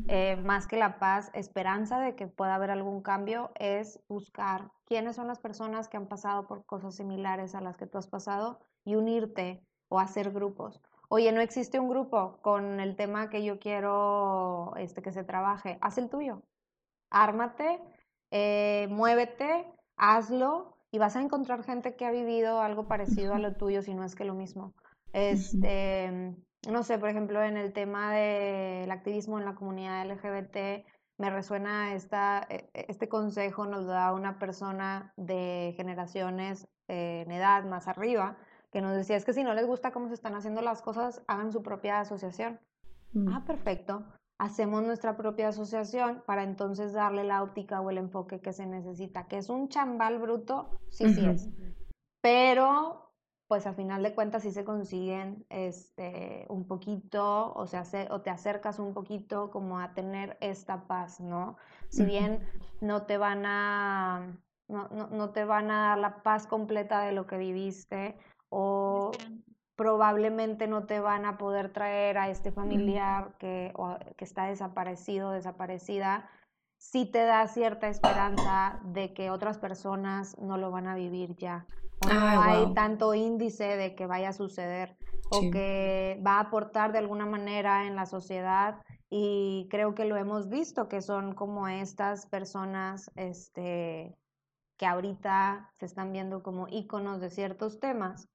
[0.10, 5.16] Eh, más que la paz, esperanza de que pueda haber algún cambio es buscar quiénes
[5.16, 8.60] son las personas que han pasado por cosas similares a las que tú has pasado
[8.84, 10.82] y unirte o hacer grupos.
[11.10, 15.78] Oye, no existe un grupo con el tema que yo quiero este, que se trabaje,
[15.82, 16.42] haz el tuyo.
[17.10, 17.80] Ármate,
[18.32, 19.66] eh, muévete,
[19.96, 23.94] hazlo y vas a encontrar gente que ha vivido algo parecido a lo tuyo, si
[23.94, 24.74] no es que lo mismo.
[25.14, 26.36] Este,
[26.70, 30.86] no sé, por ejemplo, en el tema del activismo en la comunidad LGBT,
[31.18, 37.32] me resuena esta, e, e, este consejo, nos da una persona de generaciones eh, en
[37.32, 38.38] edad más arriba,
[38.72, 41.24] que nos decía, es que si no les gusta cómo se están haciendo las cosas,
[41.28, 42.60] hagan su propia asociación.
[43.14, 43.30] Mm.
[43.34, 44.06] Ah, perfecto.
[44.40, 49.28] Hacemos nuestra propia asociación para entonces darle la óptica o el enfoque que se necesita,
[49.28, 51.50] que es un chambal bruto, sí, sí es.
[52.22, 53.08] Pero
[53.48, 58.30] pues a final de cuentas sí se consiguen este, un poquito, o, sea, o te
[58.30, 61.58] acercas un poquito como a tener esta paz, ¿no?
[61.90, 62.46] Si bien
[62.82, 67.26] no te van a, no, no, te van a dar la paz completa de lo
[67.26, 68.18] que viviste,
[68.50, 69.12] o
[69.76, 73.74] probablemente no te van a poder traer a este familiar que,
[74.18, 76.30] que está desaparecido, desaparecida,
[76.78, 81.66] sí te da cierta esperanza de que otras personas no lo van a vivir ya
[82.06, 84.96] no ah, hay tanto índice de que vaya a suceder
[85.32, 90.16] o que va a aportar de alguna manera en la sociedad y creo que lo
[90.16, 94.16] hemos visto que son como estas personas este
[94.78, 98.30] que ahorita se están viendo como íconos de ciertos temas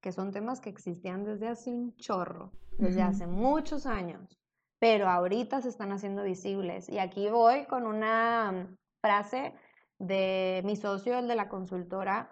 [0.00, 4.38] que son temas que existían desde hace un chorro, desde hace muchos años,
[4.78, 6.88] pero ahorita se están haciendo visibles.
[6.88, 8.68] Y aquí voy con una
[9.00, 9.54] frase
[9.98, 12.30] de mi socio, el de la consultora,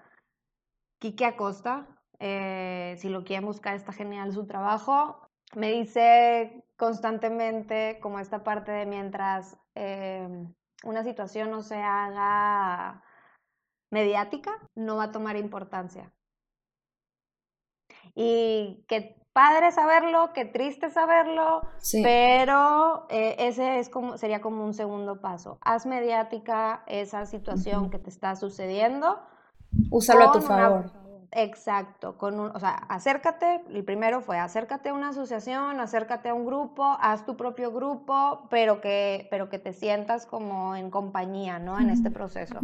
[0.99, 5.29] Quique Acosta, eh, si lo quieren buscar, está genial su trabajo.
[5.55, 10.53] Me dice constantemente como esta parte de mientras em,
[10.85, 13.03] una situación no se haga
[13.91, 16.13] mediática, no va a tomar importancia.
[18.15, 21.61] Y qué padre saberlo, qué triste saberlo,
[22.03, 25.59] pero eh, ese es como, sería como un segundo paso.
[25.61, 29.19] Haz mediática esa situación que te está sucediendo
[29.91, 30.91] Úsalo a tu favor.
[31.37, 36.35] Exacto, con un, o sea, acércate, el primero fue acércate a una asociación, acércate a
[36.35, 41.59] un grupo, haz tu propio grupo, pero que, pero que te sientas como en compañía,
[41.59, 41.79] ¿no?
[41.79, 42.59] En este proceso.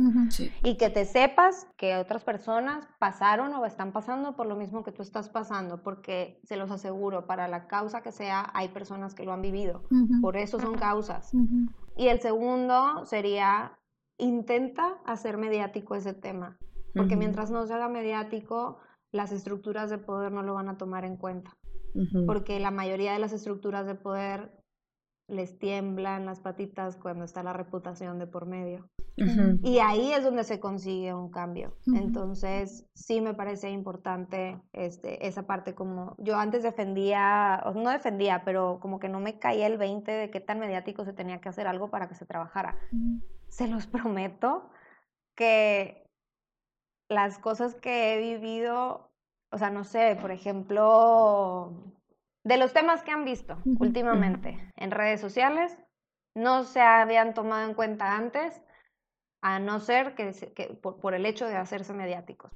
[0.65, 4.93] Y que te sepas que otras personas pasaron o están pasando por lo mismo que
[4.93, 9.25] tú estás pasando, porque se los aseguro, para la causa que sea, hay personas que
[9.25, 9.83] lo han vivido,
[10.23, 11.31] por eso son causas.
[11.95, 13.79] Y el segundo sería,
[14.17, 16.59] intenta hacer mediático ese tema
[16.95, 18.79] porque mientras no se haga mediático,
[19.13, 21.57] las estructuras de poder no lo van a tomar en cuenta,
[22.27, 24.51] porque la mayoría de las estructuras de poder
[25.29, 28.89] les tiemblan las patitas cuando está la reputación de por medio.
[29.63, 31.77] Y ahí es donde se consigue un cambio.
[31.95, 38.79] Entonces, sí me parece importante este, esa parte como yo antes defendía, no defendía, pero
[38.81, 41.67] como que no me caía el 20 de qué tan mediático se tenía que hacer
[41.67, 42.77] algo para que se trabajara.
[43.49, 44.71] Se los prometo
[45.35, 46.02] que
[47.13, 49.11] las cosas que he vivido,
[49.51, 51.73] o sea, no sé, por ejemplo,
[52.45, 55.77] de los temas que han visto últimamente en redes sociales,
[56.35, 58.63] no se habían tomado en cuenta antes,
[59.43, 62.53] a no ser que, por, el hecho de hacerse mediáticos.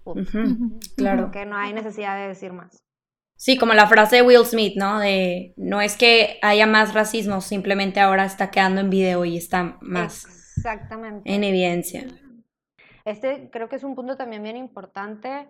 [0.97, 1.31] Claro.
[1.33, 2.79] Que no hay necesidad de decir más.
[3.37, 4.99] Sí, como la frase de Will Smith, ¿no?
[4.99, 9.77] De no es que haya más racismo, simplemente ahora está quedando en video y está
[9.83, 10.25] más
[10.57, 11.31] Exactamente.
[11.31, 12.07] en evidencia.
[13.07, 15.49] Este creo que es un punto también bien importante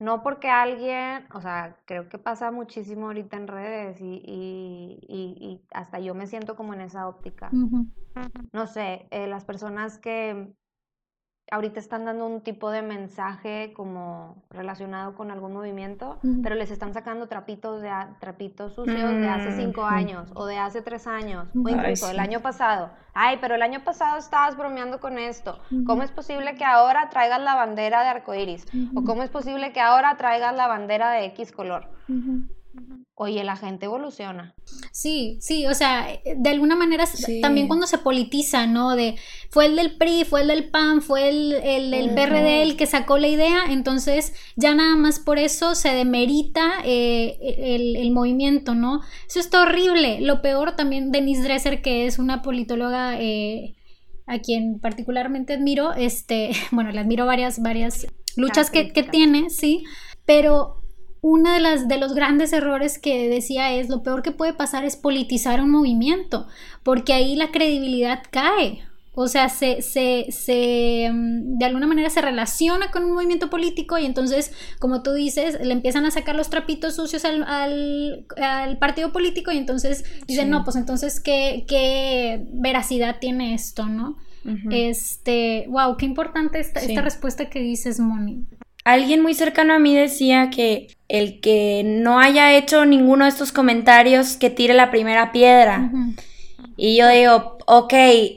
[0.00, 5.66] no porque alguien, o sea, creo que pasa muchísimo ahorita en redes y, y, y,
[5.72, 7.50] hasta yo me siento como en esa óptica.
[8.52, 10.52] No sé, eh, las personas que
[11.50, 16.92] ahorita están dando un tipo de mensaje como relacionado con algún movimiento, pero les están
[16.92, 21.68] sacando trapitos de trapitos sucios de hace cinco años o de hace tres años o
[21.68, 22.90] incluso el año pasado.
[23.14, 25.58] Ay, pero el año pasado estabas bromeando con esto.
[25.86, 28.66] ¿Cómo es posible que ahora traigas la bandera de arcoiris?
[28.94, 31.88] ¿O cómo es posible que ahora traigas la bandera de X color?
[33.20, 34.54] Oye, la gente evoluciona.
[34.92, 37.04] Sí, sí, o sea, de alguna manera
[37.42, 38.94] también cuando se politiza, ¿no?
[38.94, 39.16] De
[39.50, 43.18] fue el del PRI, fue el del PAN, fue el, el, PRD el que sacó
[43.18, 49.00] la idea, entonces ya nada más por eso se demerita eh, el, el, movimiento, ¿no?
[49.26, 50.20] Eso está horrible.
[50.20, 53.74] Lo peor también, Denise Dresser, que es una politóloga eh,
[54.26, 59.82] a quien particularmente admiro, este, bueno, le admiro varias, varias luchas que, que tiene, sí,
[60.24, 60.77] pero
[61.20, 64.84] uno de, las, de los grandes errores que decía es lo peor que puede pasar
[64.84, 66.46] es politizar un movimiento,
[66.82, 68.82] porque ahí la credibilidad cae.
[69.20, 73.98] O sea, se, se, se, mm, de alguna manera se relaciona con un movimiento político
[73.98, 77.42] y entonces, como tú dices, le empiezan a sacar los trapitos sucios al,
[78.36, 84.18] al, partido político y entonces dicen, no, pues entonces, ¿qué, ¿qué, veracidad tiene esto, no?
[84.70, 88.46] Este, wow, qué importante esta, esta respuesta que dices, Moni.
[88.88, 93.52] Alguien muy cercano a mí decía que el que no haya hecho ninguno de estos
[93.52, 95.90] comentarios, que tire la primera piedra.
[96.78, 97.92] Y yo digo, ok,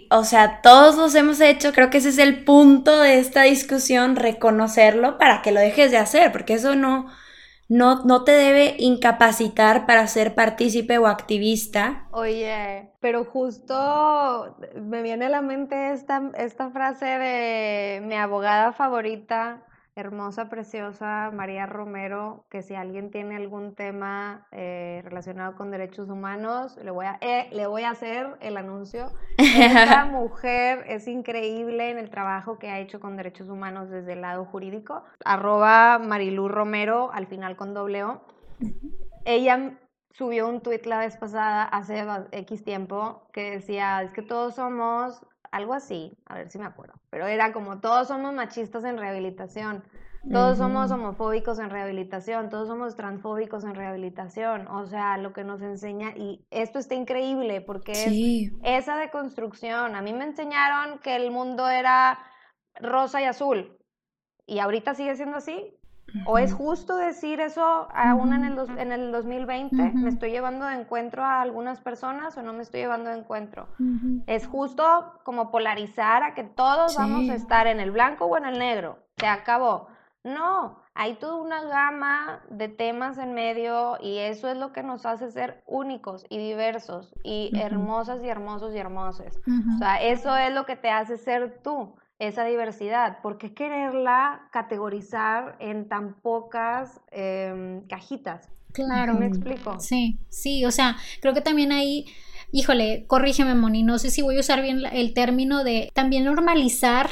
[0.10, 4.18] o sea, todos los hemos hecho, creo que ese es el punto de esta discusión,
[4.18, 7.08] reconocerlo para que lo dejes de hacer, porque eso no,
[7.70, 12.10] no, no te debe incapacitar para ser partícipe o activista.
[12.12, 19.64] Oye, pero justo me viene a la mente esta, esta frase de mi abogada favorita,
[19.96, 26.78] hermosa, preciosa María Romero, que si alguien tiene algún tema eh, relacionado con derechos humanos,
[26.82, 29.12] le voy, a, eh, le voy a hacer el anuncio.
[29.38, 34.22] Esta mujer es increíble en el trabajo que ha hecho con derechos humanos desde el
[34.22, 35.04] lado jurídico.
[35.26, 38.22] Arroba Marilú Romero, al final con doble O.
[39.26, 39.78] Ella
[40.12, 45.26] subió un tuit la vez pasada, hace X tiempo, que decía, es que todos somos
[45.52, 49.84] algo así, a ver si me acuerdo, pero era como todos somos machistas en rehabilitación,
[50.32, 55.62] todos somos homofóbicos en rehabilitación, todos somos transfóbicos en rehabilitación, o sea, lo que nos
[55.62, 61.32] enseña, y esto está increíble porque es esa deconstrucción, a mí me enseñaron que el
[61.32, 62.20] mundo era
[62.76, 63.78] rosa y azul,
[64.46, 65.76] y ahorita sigue siendo así,
[66.26, 69.76] ¿O es justo decir eso aún en el, en el 2020?
[69.76, 73.68] ¿Me estoy llevando de encuentro a algunas personas o no me estoy llevando de encuentro?
[74.28, 74.84] ¿Es justo
[75.24, 79.00] como polarizar a que todos vamos a estar en el blanco o en el negro?
[79.18, 79.88] Se acabó.
[80.24, 85.06] No, hay toda una gama de temas en medio y eso es lo que nos
[85.06, 89.40] hace ser únicos y diversos y hermosas y hermosos y hermosas.
[89.76, 93.18] O sea, eso es lo que te hace ser tú esa diversidad?
[93.22, 98.48] ¿Por qué quererla categorizar en tan pocas em, cajitas?
[98.74, 99.16] Claro.
[99.16, 99.80] ¿Me explico?
[99.80, 102.06] Sí, sí, o sea, creo que también ahí,
[102.52, 107.10] híjole, corrígeme, Moni, no sé si voy a usar bien el término de también normalizar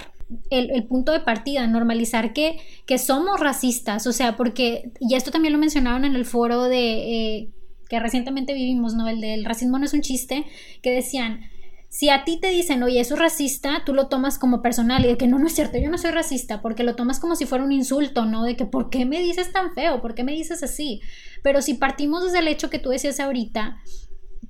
[0.51, 5.53] el, punto de partida, normalizar que, que somos racistas, o sea, porque, y esto también
[5.53, 7.37] lo mencionaron en el foro de...
[7.37, 7.49] Eh,
[7.89, 9.07] que recientemente vivimos, ¿no?
[9.07, 10.45] El del racismo no es un chiste,
[10.83, 11.49] que decían,
[11.89, 15.07] si a ti te dicen, oye, eso es racista, tú lo tomas como personal y
[15.07, 17.47] de que no, no es cierto, yo no soy racista, porque lo tomas como si
[17.47, 18.43] fuera un insulto, ¿no?
[18.43, 19.99] De que, ¿por qué me dices tan feo?
[19.99, 21.01] ¿Por qué me dices así?
[21.41, 23.79] Pero si partimos desde el hecho que tú decías ahorita,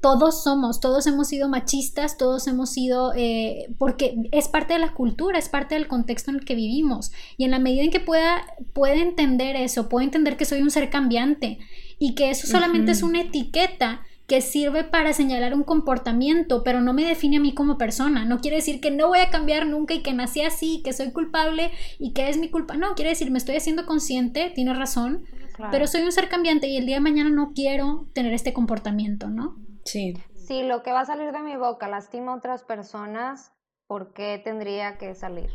[0.02, 4.94] todos somos, todos hemos sido machistas, todos hemos sido, eh, porque es parte de la
[4.94, 7.12] cultura, es parte del contexto en el que vivimos.
[7.38, 8.44] Y en la medida en que pueda,
[8.74, 11.60] puede entender eso, puede entender que soy un ser cambiante
[12.00, 16.94] y que eso solamente es una etiqueta que sirve para señalar un comportamiento, pero no
[16.94, 18.24] me define a mí como persona.
[18.24, 21.12] No quiere decir que no voy a cambiar nunca y que nací así, que soy
[21.12, 22.78] culpable y que es mi culpa.
[22.78, 25.26] No, quiere decir, me estoy haciendo consciente, tienes razón,
[25.72, 29.30] pero soy un ser cambiante y el día de mañana no quiero tener este comportamiento,
[29.30, 29.58] ¿no?
[29.84, 30.14] Sí.
[30.36, 33.52] Si lo que va a salir de mi boca lastima a otras personas,
[33.88, 35.50] ¿por qué tendría que salir?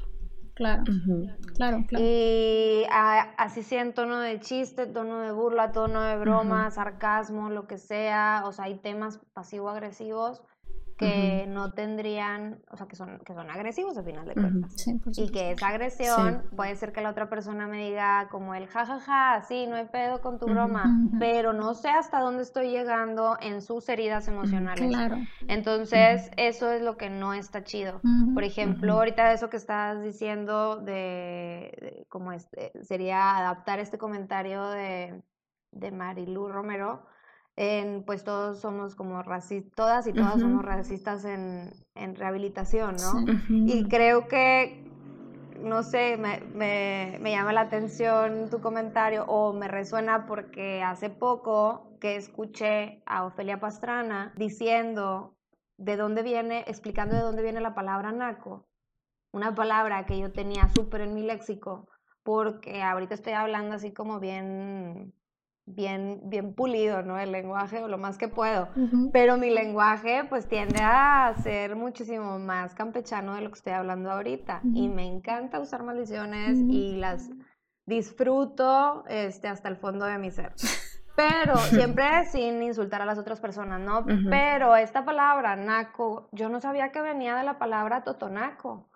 [0.55, 0.85] Claro,
[1.57, 2.05] claro, claro.
[2.05, 7.67] Y así sea en tono de chiste, tono de burla, tono de broma, sarcasmo, lo
[7.67, 10.43] que sea, o sea, hay temas pasivo-agresivos.
[10.97, 14.87] Que no tendrían, o sea, que son, que son agresivos al final de cuentas.
[15.17, 19.01] y que esa agresión puede ser que la otra persona me diga como el jajaja,
[19.01, 20.85] ja, ja, sí, no hay pedo con tu broma,
[21.19, 24.89] pero no sé hasta dónde estoy llegando en sus heridas emocionales.
[24.89, 25.17] Claro.
[25.49, 28.01] Entonces, eso es lo que no está chido.
[28.33, 35.23] Por ejemplo, ahorita eso que estás diciendo de, como este, sería adaptar este comentario de,
[35.73, 37.07] de Marilu Romero
[37.57, 43.25] en, pues todos somos como racistas, todas y todas somos racistas en, en rehabilitación, ¿no?
[43.49, 44.85] Y creo que,
[45.61, 51.11] no sé, me, me, me, llama la atención tu comentario o me resuena porque hace
[51.11, 55.37] poco que escuché a Ofelia Pastrana diciendo
[55.77, 58.67] de dónde viene, explicando de dónde viene la palabra naco,
[59.33, 61.89] una palabra que yo tenía súper en mi léxico,
[62.25, 65.15] porque ahorita estoy hablando así como bien
[65.67, 67.19] bien, bien pulido, ¿no?
[67.19, 68.69] El lenguaje o lo más que puedo.
[69.13, 74.11] Pero mi lenguaje pues tiende a ser muchísimo más campechano de lo que estoy hablando
[74.11, 74.61] ahorita.
[74.75, 77.31] Y me encanta usar maldiciones y las
[77.87, 80.53] disfruto este, hasta el fondo de mi ser.
[81.17, 84.05] Pero siempre sin insultar a las otras personas, ¿no?
[84.31, 88.91] Pero esta palabra, naco, yo no sabía que venía de la palabra totonaco.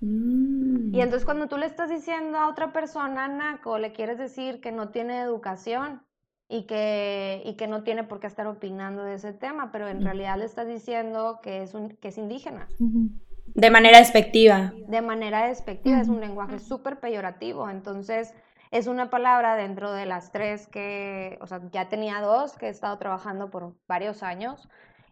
[0.00, 0.94] Mm.
[0.94, 4.70] Y entonces cuando tú le estás diciendo a otra persona naco, le quieres decir que
[4.70, 6.05] no tiene educación
[6.48, 10.02] y que, y que no tiene por qué estar opinando de ese tema, pero en
[10.02, 12.68] realidad le estás diciendo que es, un, que es indígena.
[13.46, 14.72] De manera despectiva.
[14.86, 18.32] De manera despectiva, es un lenguaje súper peyorativo, entonces
[18.70, 22.70] es una palabra dentro de las tres que, o sea, ya tenía dos que he
[22.70, 24.68] estado trabajando por varios años,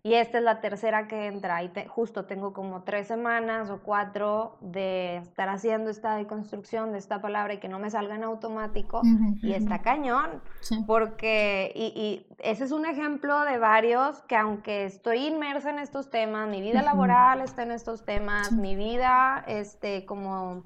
[0.06, 1.62] y esta es la tercera que entra.
[1.62, 7.22] Y justo tengo como tres semanas o cuatro de estar haciendo esta deconstrucción de esta
[7.22, 9.00] palabra y que no me salga en automático
[9.40, 10.42] y está cañón.
[10.86, 16.10] Porque, y, y, ese es un ejemplo de varios que aunque estoy inmersa en estos
[16.10, 20.64] temas, mi vida laboral está en estos temas, mi vida este, como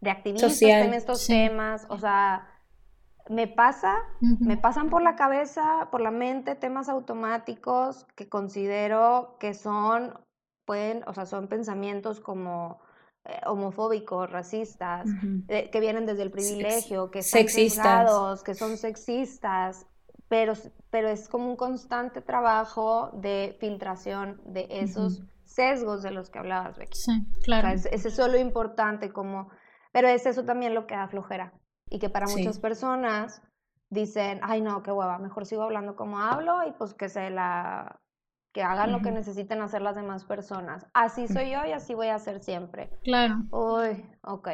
[0.00, 2.57] de activista está en estos temas, o sea
[3.28, 9.54] me pasa, me pasan por la cabeza, por la mente temas automáticos que considero que
[9.54, 10.14] son,
[10.64, 12.80] pueden, o sea, son pensamientos como
[13.24, 15.08] eh, homofóbicos, racistas,
[15.48, 19.86] eh, que vienen desde el privilegio, que son sexistas, que son sexistas,
[20.28, 20.54] pero,
[20.90, 26.78] pero es como un constante trabajo de filtración de esos sesgos de los que hablabas,
[26.78, 26.98] Becky.
[26.98, 27.68] Sí, claro.
[27.68, 29.50] es, es eso lo importante, como,
[29.92, 31.52] pero es eso también lo que da flojera
[31.90, 33.42] y que para muchas personas
[33.90, 38.00] dicen, ay no, qué hueva, mejor sigo hablando como hablo y pues que se la
[38.52, 40.86] que hagan lo que necesiten hacer las demás personas.
[40.94, 42.90] Así soy yo y así voy a ser siempre.
[43.04, 43.36] Claro.
[43.50, 44.48] Uy, ok.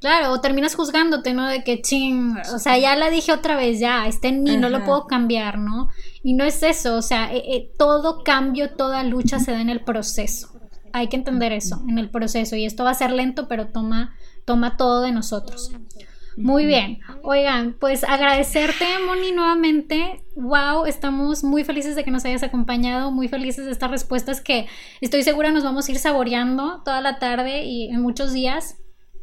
[0.00, 1.46] Claro, o terminas juzgándote, ¿no?
[1.46, 4.70] De que ching, o sea, ya la dije otra vez, ya, está en mí, no
[4.70, 5.88] lo puedo cambiar, ¿no?
[6.22, 9.68] Y no es eso, o sea, eh, eh, todo cambio, toda lucha se da en
[9.68, 10.48] el proceso.
[10.94, 12.56] Hay que entender eso, en el proceso.
[12.56, 15.70] Y esto va a ser lento, pero toma, toma todo de nosotros.
[16.40, 17.00] Muy bien.
[17.22, 20.24] Oigan, pues agradecerte, Moni, nuevamente.
[20.36, 24.66] Wow, estamos muy felices de que nos hayas acompañado, muy felices de estas respuestas que
[25.00, 28.78] estoy segura nos vamos a ir saboreando toda la tarde y en muchos días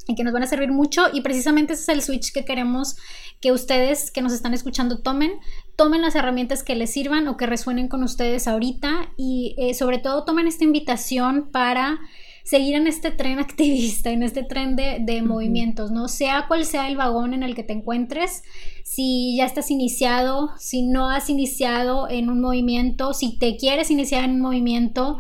[0.08, 2.96] y que nos van a servir mucho y precisamente ese es el switch que queremos
[3.42, 5.34] que ustedes que nos están escuchando tomen,
[5.76, 9.98] tomen las herramientas que les sirvan o que resuenen con ustedes ahorita y eh, sobre
[9.98, 12.00] todo tomen esta invitación para
[12.48, 16.08] seguir en este tren activista, en este tren de, movimientos, ¿no?
[16.08, 18.44] Sea cual sea el vagón en el que te encuentres,
[18.84, 24.24] si ya estás iniciado, si no has iniciado en un movimiento, si te quieres iniciar
[24.24, 25.18] en un movimiento,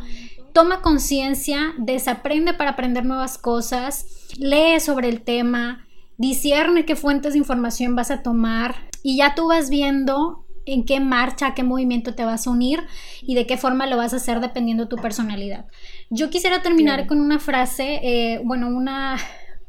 [0.53, 4.05] toma conciencia, desaprende para aprender nuevas cosas,
[4.37, 5.85] lee sobre el tema,
[6.17, 10.99] discierne qué fuentes de información vas a tomar y ya tú vas viendo en qué
[10.99, 12.83] marcha, a qué movimiento te vas a unir
[13.21, 15.65] y de qué forma lo vas a hacer dependiendo de tu personalidad.
[16.09, 19.17] Yo quisiera terminar con una frase, eh, bueno, una,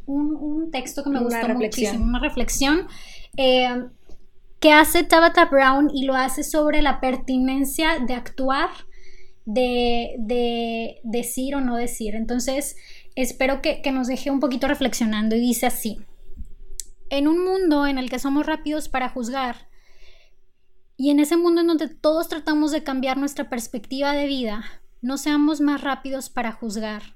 [0.06, 2.88] un, texto que me gustó muchísimo, una reflexión.
[3.36, 3.86] Eh,
[4.60, 8.70] que hace Tabitha Brown y lo hace sobre la pertinencia de actuar,
[9.44, 12.16] de, de decir o no decir.
[12.16, 12.74] Entonces,
[13.14, 16.00] espero que, que nos deje un poquito reflexionando y dice así.
[17.08, 19.67] En un mundo en el que somos rápidos para juzgar,
[21.00, 24.64] y en ese mundo en donde todos tratamos de cambiar nuestra perspectiva de vida,
[25.00, 27.14] no seamos más rápidos para juzgar.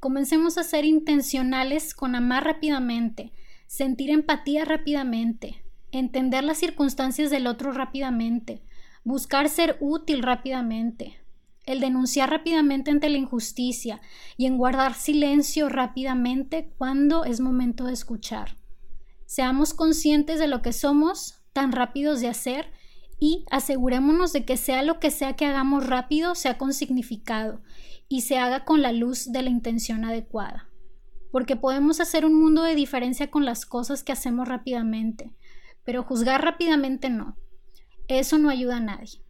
[0.00, 3.30] Comencemos a ser intencionales con amar rápidamente,
[3.66, 5.62] sentir empatía rápidamente,
[5.92, 8.62] entender las circunstancias del otro rápidamente,
[9.04, 11.20] buscar ser útil rápidamente,
[11.66, 14.00] el denunciar rápidamente ante la injusticia
[14.38, 18.56] y en guardar silencio rápidamente cuando es momento de escuchar.
[19.26, 22.79] Seamos conscientes de lo que somos, tan rápidos de hacer
[23.20, 27.60] y asegurémonos de que sea lo que sea que hagamos rápido, sea con significado
[28.08, 30.68] y se haga con la luz de la intención adecuada.
[31.30, 35.32] Porque podemos hacer un mundo de diferencia con las cosas que hacemos rápidamente,
[35.84, 37.36] pero juzgar rápidamente no.
[38.08, 39.22] Eso no ayuda a nadie.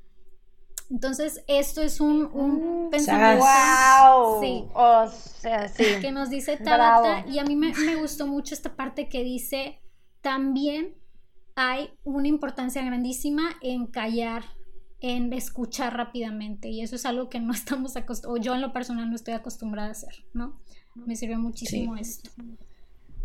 [0.89, 4.41] Entonces, esto es un, un mm, pensamiento wow.
[4.41, 5.85] sí, o sea, sí.
[6.01, 7.27] que nos dice Tabata.
[7.29, 9.81] Y a mí me, me gustó mucho esta parte que dice,
[10.21, 11.00] también
[11.57, 14.45] hay una importancia grandísima en callar,
[15.01, 16.69] en escuchar rápidamente.
[16.69, 19.35] Y eso es algo que no estamos acostumbrados, o yo en lo personal no estoy
[19.35, 20.61] acostumbrada a hacer, ¿no?
[20.95, 22.31] Me sirve muchísimo esto.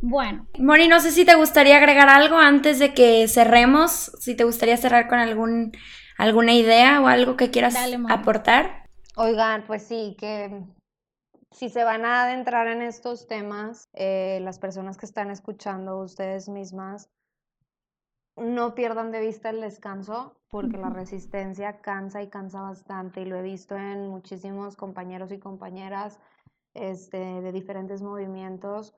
[0.02, 0.48] Bueno.
[0.60, 4.78] Moni, no sé si te gustaría agregar algo antes de que cerremos, si te gustaría
[4.78, 5.72] cerrar con algún
[6.18, 7.76] alguna idea o algo que quieras
[8.10, 8.88] aportar.
[9.18, 10.64] Oigan, pues sí, que
[11.52, 16.50] si se van a adentrar en estos temas, eh, las personas que están escuchando, ustedes
[16.50, 17.10] mismas,
[18.36, 23.36] no pierdan de vista el descanso, porque la resistencia cansa y cansa bastante, y lo
[23.36, 26.20] he visto en muchísimos compañeros y compañeras
[26.74, 28.94] este, de diferentes movimientos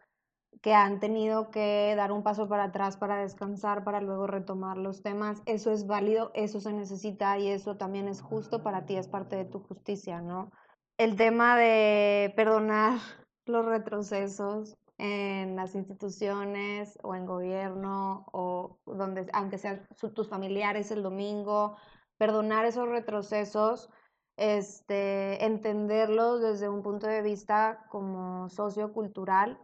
[0.61, 5.03] que han tenido que dar un paso para atrás para descansar, para luego retomar los
[5.03, 5.41] temas.
[5.45, 9.35] Eso es válido, eso se necesita y eso también es justo para ti, es parte
[9.35, 10.51] de tu justicia, ¿no?
[10.97, 12.97] El tema de perdonar
[13.45, 21.03] los retrocesos en las instituciones o en gobierno o donde, aunque sean tus familiares el
[21.03, 21.77] domingo,
[22.17, 23.89] perdonar esos retrocesos,
[24.37, 29.59] este, entenderlos desde un punto de vista como sociocultural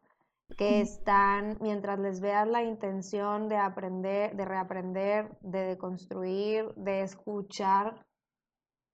[0.58, 8.06] que están, mientras les veas la intención de aprender, de reaprender, de deconstruir, de escuchar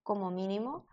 [0.03, 0.85] como mínimo,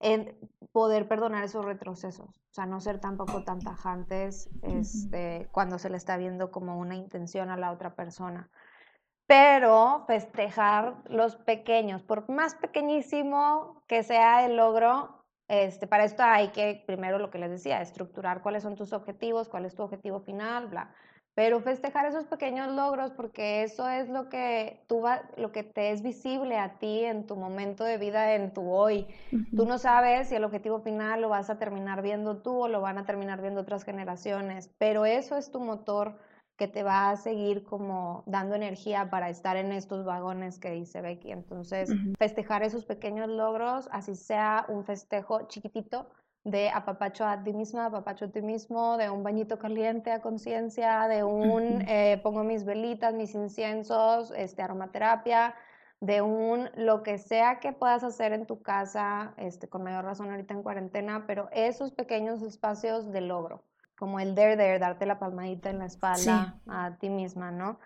[0.00, 0.38] en
[0.72, 2.28] poder perdonar esos retrocesos.
[2.28, 6.96] O sea, no ser tampoco tan tajantes este, cuando se le está viendo como una
[6.96, 8.50] intención a la otra persona.
[9.26, 16.48] Pero festejar los pequeños, por más pequeñísimo que sea el logro, este, para esto hay
[16.48, 20.20] que, primero lo que les decía, estructurar cuáles son tus objetivos, cuál es tu objetivo
[20.20, 20.94] final, bla.
[21.38, 25.92] Pero festejar esos pequeños logros porque eso es lo que, tú va, lo que te
[25.92, 29.06] es visible a ti en tu momento de vida, en tu hoy.
[29.54, 32.80] Tú no sabes si el objetivo final lo vas a terminar viendo tú o lo
[32.80, 36.18] van a terminar viendo otras generaciones, pero eso es tu motor
[36.56, 41.02] que te va a seguir como dando energía para estar en estos vagones que dice
[41.02, 41.30] Becky.
[41.30, 46.10] Entonces, festejar esos pequeños logros, así sea un festejo chiquitito
[46.44, 51.08] de apapacho a ti misma, apapacho a ti mismo, de un bañito caliente a conciencia,
[51.08, 55.54] de un eh, pongo mis velitas, mis inciensos, este, aromaterapia,
[56.00, 60.30] de un lo que sea que puedas hacer en tu casa, este, con mayor razón
[60.30, 63.64] ahorita en cuarentena, pero esos pequeños espacios de logro
[63.98, 67.80] como el there, there, darte la palmadita en la espalda a ti misma, ¿no?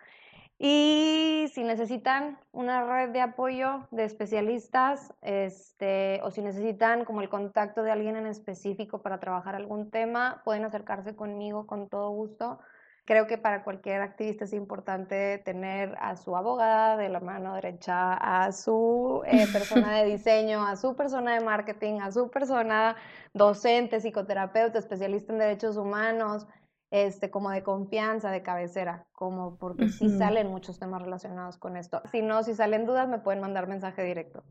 [0.65, 7.29] Y si necesitan una red de apoyo de especialistas, este, o si necesitan como el
[7.29, 12.61] contacto de alguien en específico para trabajar algún tema, pueden acercarse conmigo con todo gusto.
[13.05, 18.15] Creo que para cualquier activista es importante tener a su abogada de la mano derecha,
[18.15, 22.95] a su eh, persona de diseño, a su persona de marketing, a su persona
[23.35, 26.47] docente, psicoterapeuta, especialista en derechos humanos,
[26.93, 32.03] este, como de confianza, de cabecera, como porque sí salen muchos temas relacionados con esto.
[32.13, 34.45] Si no, si salen dudas, me pueden mandar mensaje directo.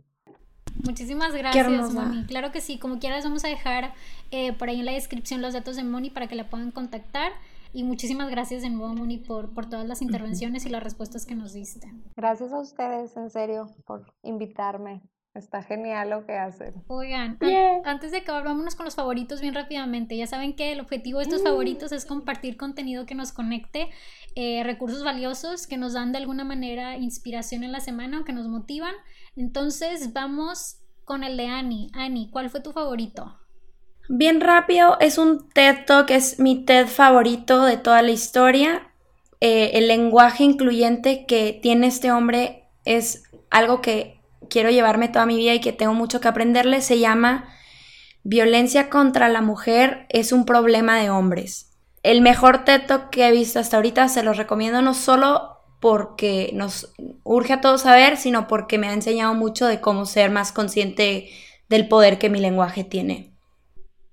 [0.83, 2.25] Muchísimas gracias, Moni.
[2.25, 3.93] Claro que sí, como quieras, vamos a dejar
[4.31, 7.31] eh, por ahí en la descripción los datos de Moni para que la puedan contactar.
[7.73, 11.35] Y muchísimas gracias de nuevo, Moni, por, por todas las intervenciones y las respuestas que
[11.35, 11.93] nos diste.
[12.17, 15.03] Gracias a ustedes, en serio, por invitarme.
[15.33, 16.83] Está genial lo que hacen.
[16.87, 17.39] Oigan,
[17.85, 20.17] antes de acabar, vámonos con los favoritos bien rápidamente.
[20.17, 21.45] Ya saben que el objetivo de estos mm.
[21.45, 23.89] favoritos es compartir contenido que nos conecte,
[24.35, 28.33] eh, recursos valiosos que nos dan de alguna manera inspiración en la semana o que
[28.33, 28.93] nos motivan.
[29.37, 31.89] Entonces, vamos con el de Ani.
[31.93, 33.37] Ani, ¿cuál fue tu favorito?
[34.09, 38.91] Bien rápido, es un TED Talk, es mi TED favorito de toda la historia.
[39.39, 44.20] Eh, el lenguaje incluyente que tiene este hombre es algo que
[44.51, 46.81] quiero llevarme toda mi vida y que tengo mucho que aprenderle.
[46.81, 47.49] Se llama
[48.23, 51.71] Violencia contra la mujer es un problema de hombres.
[52.03, 56.93] El mejor Talk que he visto hasta ahorita, se los recomiendo no solo porque nos
[57.23, 61.29] urge a todos saber, sino porque me ha enseñado mucho de cómo ser más consciente
[61.69, 63.31] del poder que mi lenguaje tiene.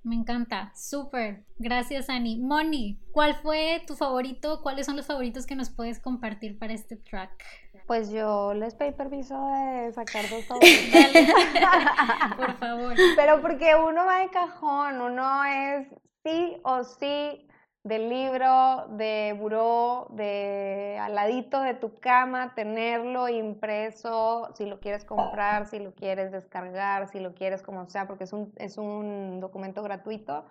[0.03, 1.45] Me encanta, súper.
[1.59, 2.39] Gracias, Ani.
[2.39, 4.63] Moni, ¿cuál fue tu favorito?
[4.63, 7.45] ¿Cuáles son los favoritos que nos puedes compartir para este track?
[7.89, 10.77] Pues yo les pedí permiso de sacar dos favoritos.
[12.37, 12.95] Por favor.
[13.17, 15.89] Pero porque uno va de cajón, uno es
[16.23, 17.49] sí o sí
[17.85, 25.07] del libro, de buró, de al ladito de tu cama, tenerlo impreso, si lo quieres
[25.07, 29.41] comprar, si lo quieres descargar, si lo quieres como sea, porque es un, es un
[29.41, 30.45] documento gratuito.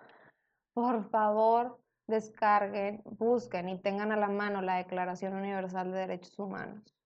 [0.74, 1.78] Por favor,
[2.08, 6.97] descarguen, busquen y tengan a la mano la Declaración Universal de Derechos Humanos.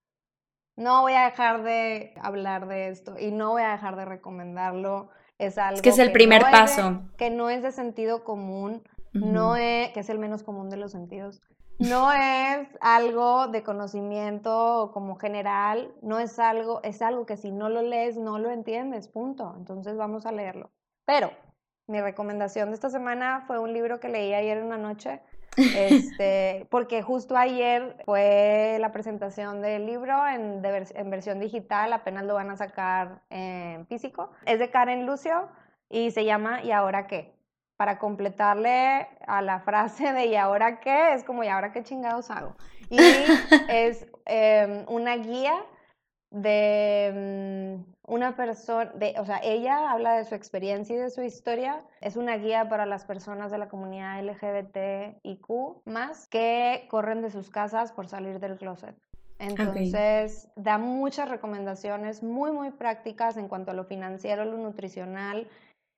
[0.75, 5.09] No voy a dejar de hablar de esto y no voy a dejar de recomendarlo.
[5.37, 7.01] Es algo que es el primer paso.
[7.17, 10.91] que no es de sentido común no es, que es el menos común de los
[10.91, 11.41] sentidos,
[11.79, 17.69] no es algo de conocimiento como general, no es algo, es algo que si no
[17.69, 19.53] lo lees no lo entiendes, punto.
[19.57, 20.71] Entonces vamos a leerlo.
[21.05, 21.31] Pero
[21.87, 25.21] mi recomendación de esta semana fue un libro que leí ayer en una noche,
[25.57, 32.35] este, porque justo ayer fue la presentación del libro en, en versión digital, apenas lo
[32.35, 34.31] van a sacar en físico.
[34.45, 35.49] Es de Karen Lucio
[35.89, 37.33] y se llama ¿Y ahora qué?
[37.77, 41.13] para completarle a la frase de ¿y ahora qué?
[41.13, 42.55] Es como ¿y ahora qué chingados hago?
[42.89, 42.97] Y
[43.69, 45.53] es em, una guía
[46.29, 51.21] de mm, una persona, de, o sea, ella habla de su experiencia y de su
[51.21, 51.83] historia.
[52.01, 55.47] Es una guía para las personas de la comunidad LGBTIQ
[55.85, 58.95] más que corren de sus casas por salir del closet.
[59.39, 65.47] Entonces, da muchas recomendaciones muy, muy prácticas en cuanto a lo financiero, lo nutricional,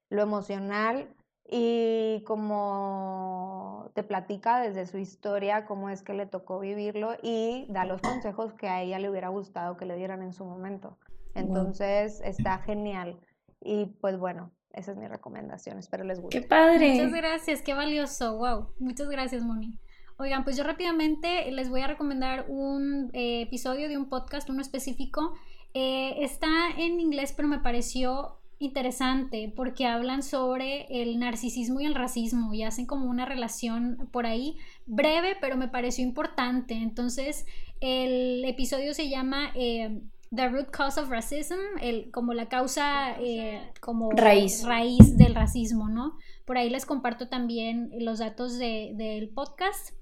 [0.10, 1.08] lo emocional
[1.48, 7.86] y como te platica desde su historia cómo es que le tocó vivirlo y da
[7.86, 10.98] los consejos que a ella le hubiera gustado que le dieran en su momento.
[11.36, 13.20] Entonces está genial.
[13.62, 15.78] Y pues bueno, esa es mi recomendación.
[15.78, 16.42] Espero les guste.
[16.42, 16.94] ¡Qué padre!
[16.94, 18.38] Muchas gracias, qué valioso.
[18.38, 18.70] Wow.
[18.80, 19.80] Muchas gracias, Moni.
[20.18, 24.62] Oigan, pues yo rápidamente les voy a recomendar un eh, episodio de un podcast, uno
[24.62, 25.34] específico.
[25.74, 31.96] Eh, está en inglés, pero me pareció interesante porque hablan sobre el narcisismo y el
[31.96, 36.76] racismo y hacen como una relación por ahí breve, pero me pareció importante.
[36.76, 37.46] Entonces,
[37.82, 40.02] el episodio se llama eh,
[40.36, 44.64] The Root Cause of Racism, el, como la causa eh, como raíz.
[44.66, 46.18] raíz del racismo, ¿no?
[46.46, 49.96] Por ahí les comparto también los datos del podcast.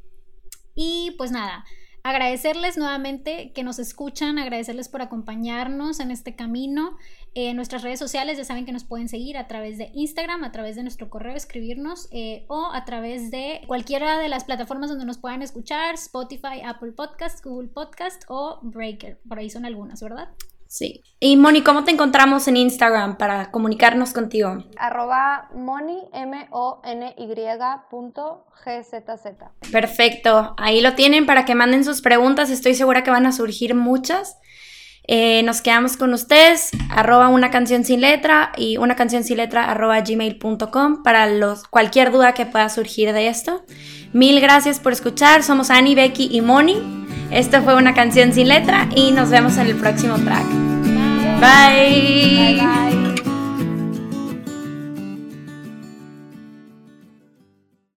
[0.75, 1.63] Y pues nada,
[2.03, 6.97] agradecerles nuevamente que nos escuchan, agradecerles por acompañarnos en este camino.
[7.33, 10.51] En nuestras redes sociales ya saben que nos pueden seguir a través de Instagram, a
[10.51, 15.05] través de nuestro correo, escribirnos eh, o a través de cualquiera de las plataformas donde
[15.05, 19.19] nos puedan escuchar, Spotify, Apple Podcast, Google Podcast o Breaker.
[19.27, 20.29] Por ahí son algunas, ¿verdad?
[20.73, 21.03] Sí.
[21.19, 24.63] Y Moni, ¿cómo te encontramos en Instagram para comunicarnos contigo?
[24.75, 27.27] Arroba Moni, M-O-N-Y
[27.91, 29.51] punto G-Z-Z.
[29.71, 30.55] Perfecto.
[30.57, 32.49] Ahí lo tienen para que manden sus preguntas.
[32.49, 34.39] Estoy segura que van a surgir muchas.
[35.05, 39.69] Eh, nos quedamos con ustedes, arroba una canción sin letra y una canción sin letra
[39.69, 43.63] arroba gmail.com para los, cualquier duda que pueda surgir de esto.
[44.11, 45.43] Mil gracias por escuchar.
[45.43, 47.02] Somos Annie, Becky y Moni.
[47.33, 50.45] Esto fue una canción sin letra y nos vemos en el próximo track.
[51.41, 52.61] bye.
[52.61, 53.02] bye.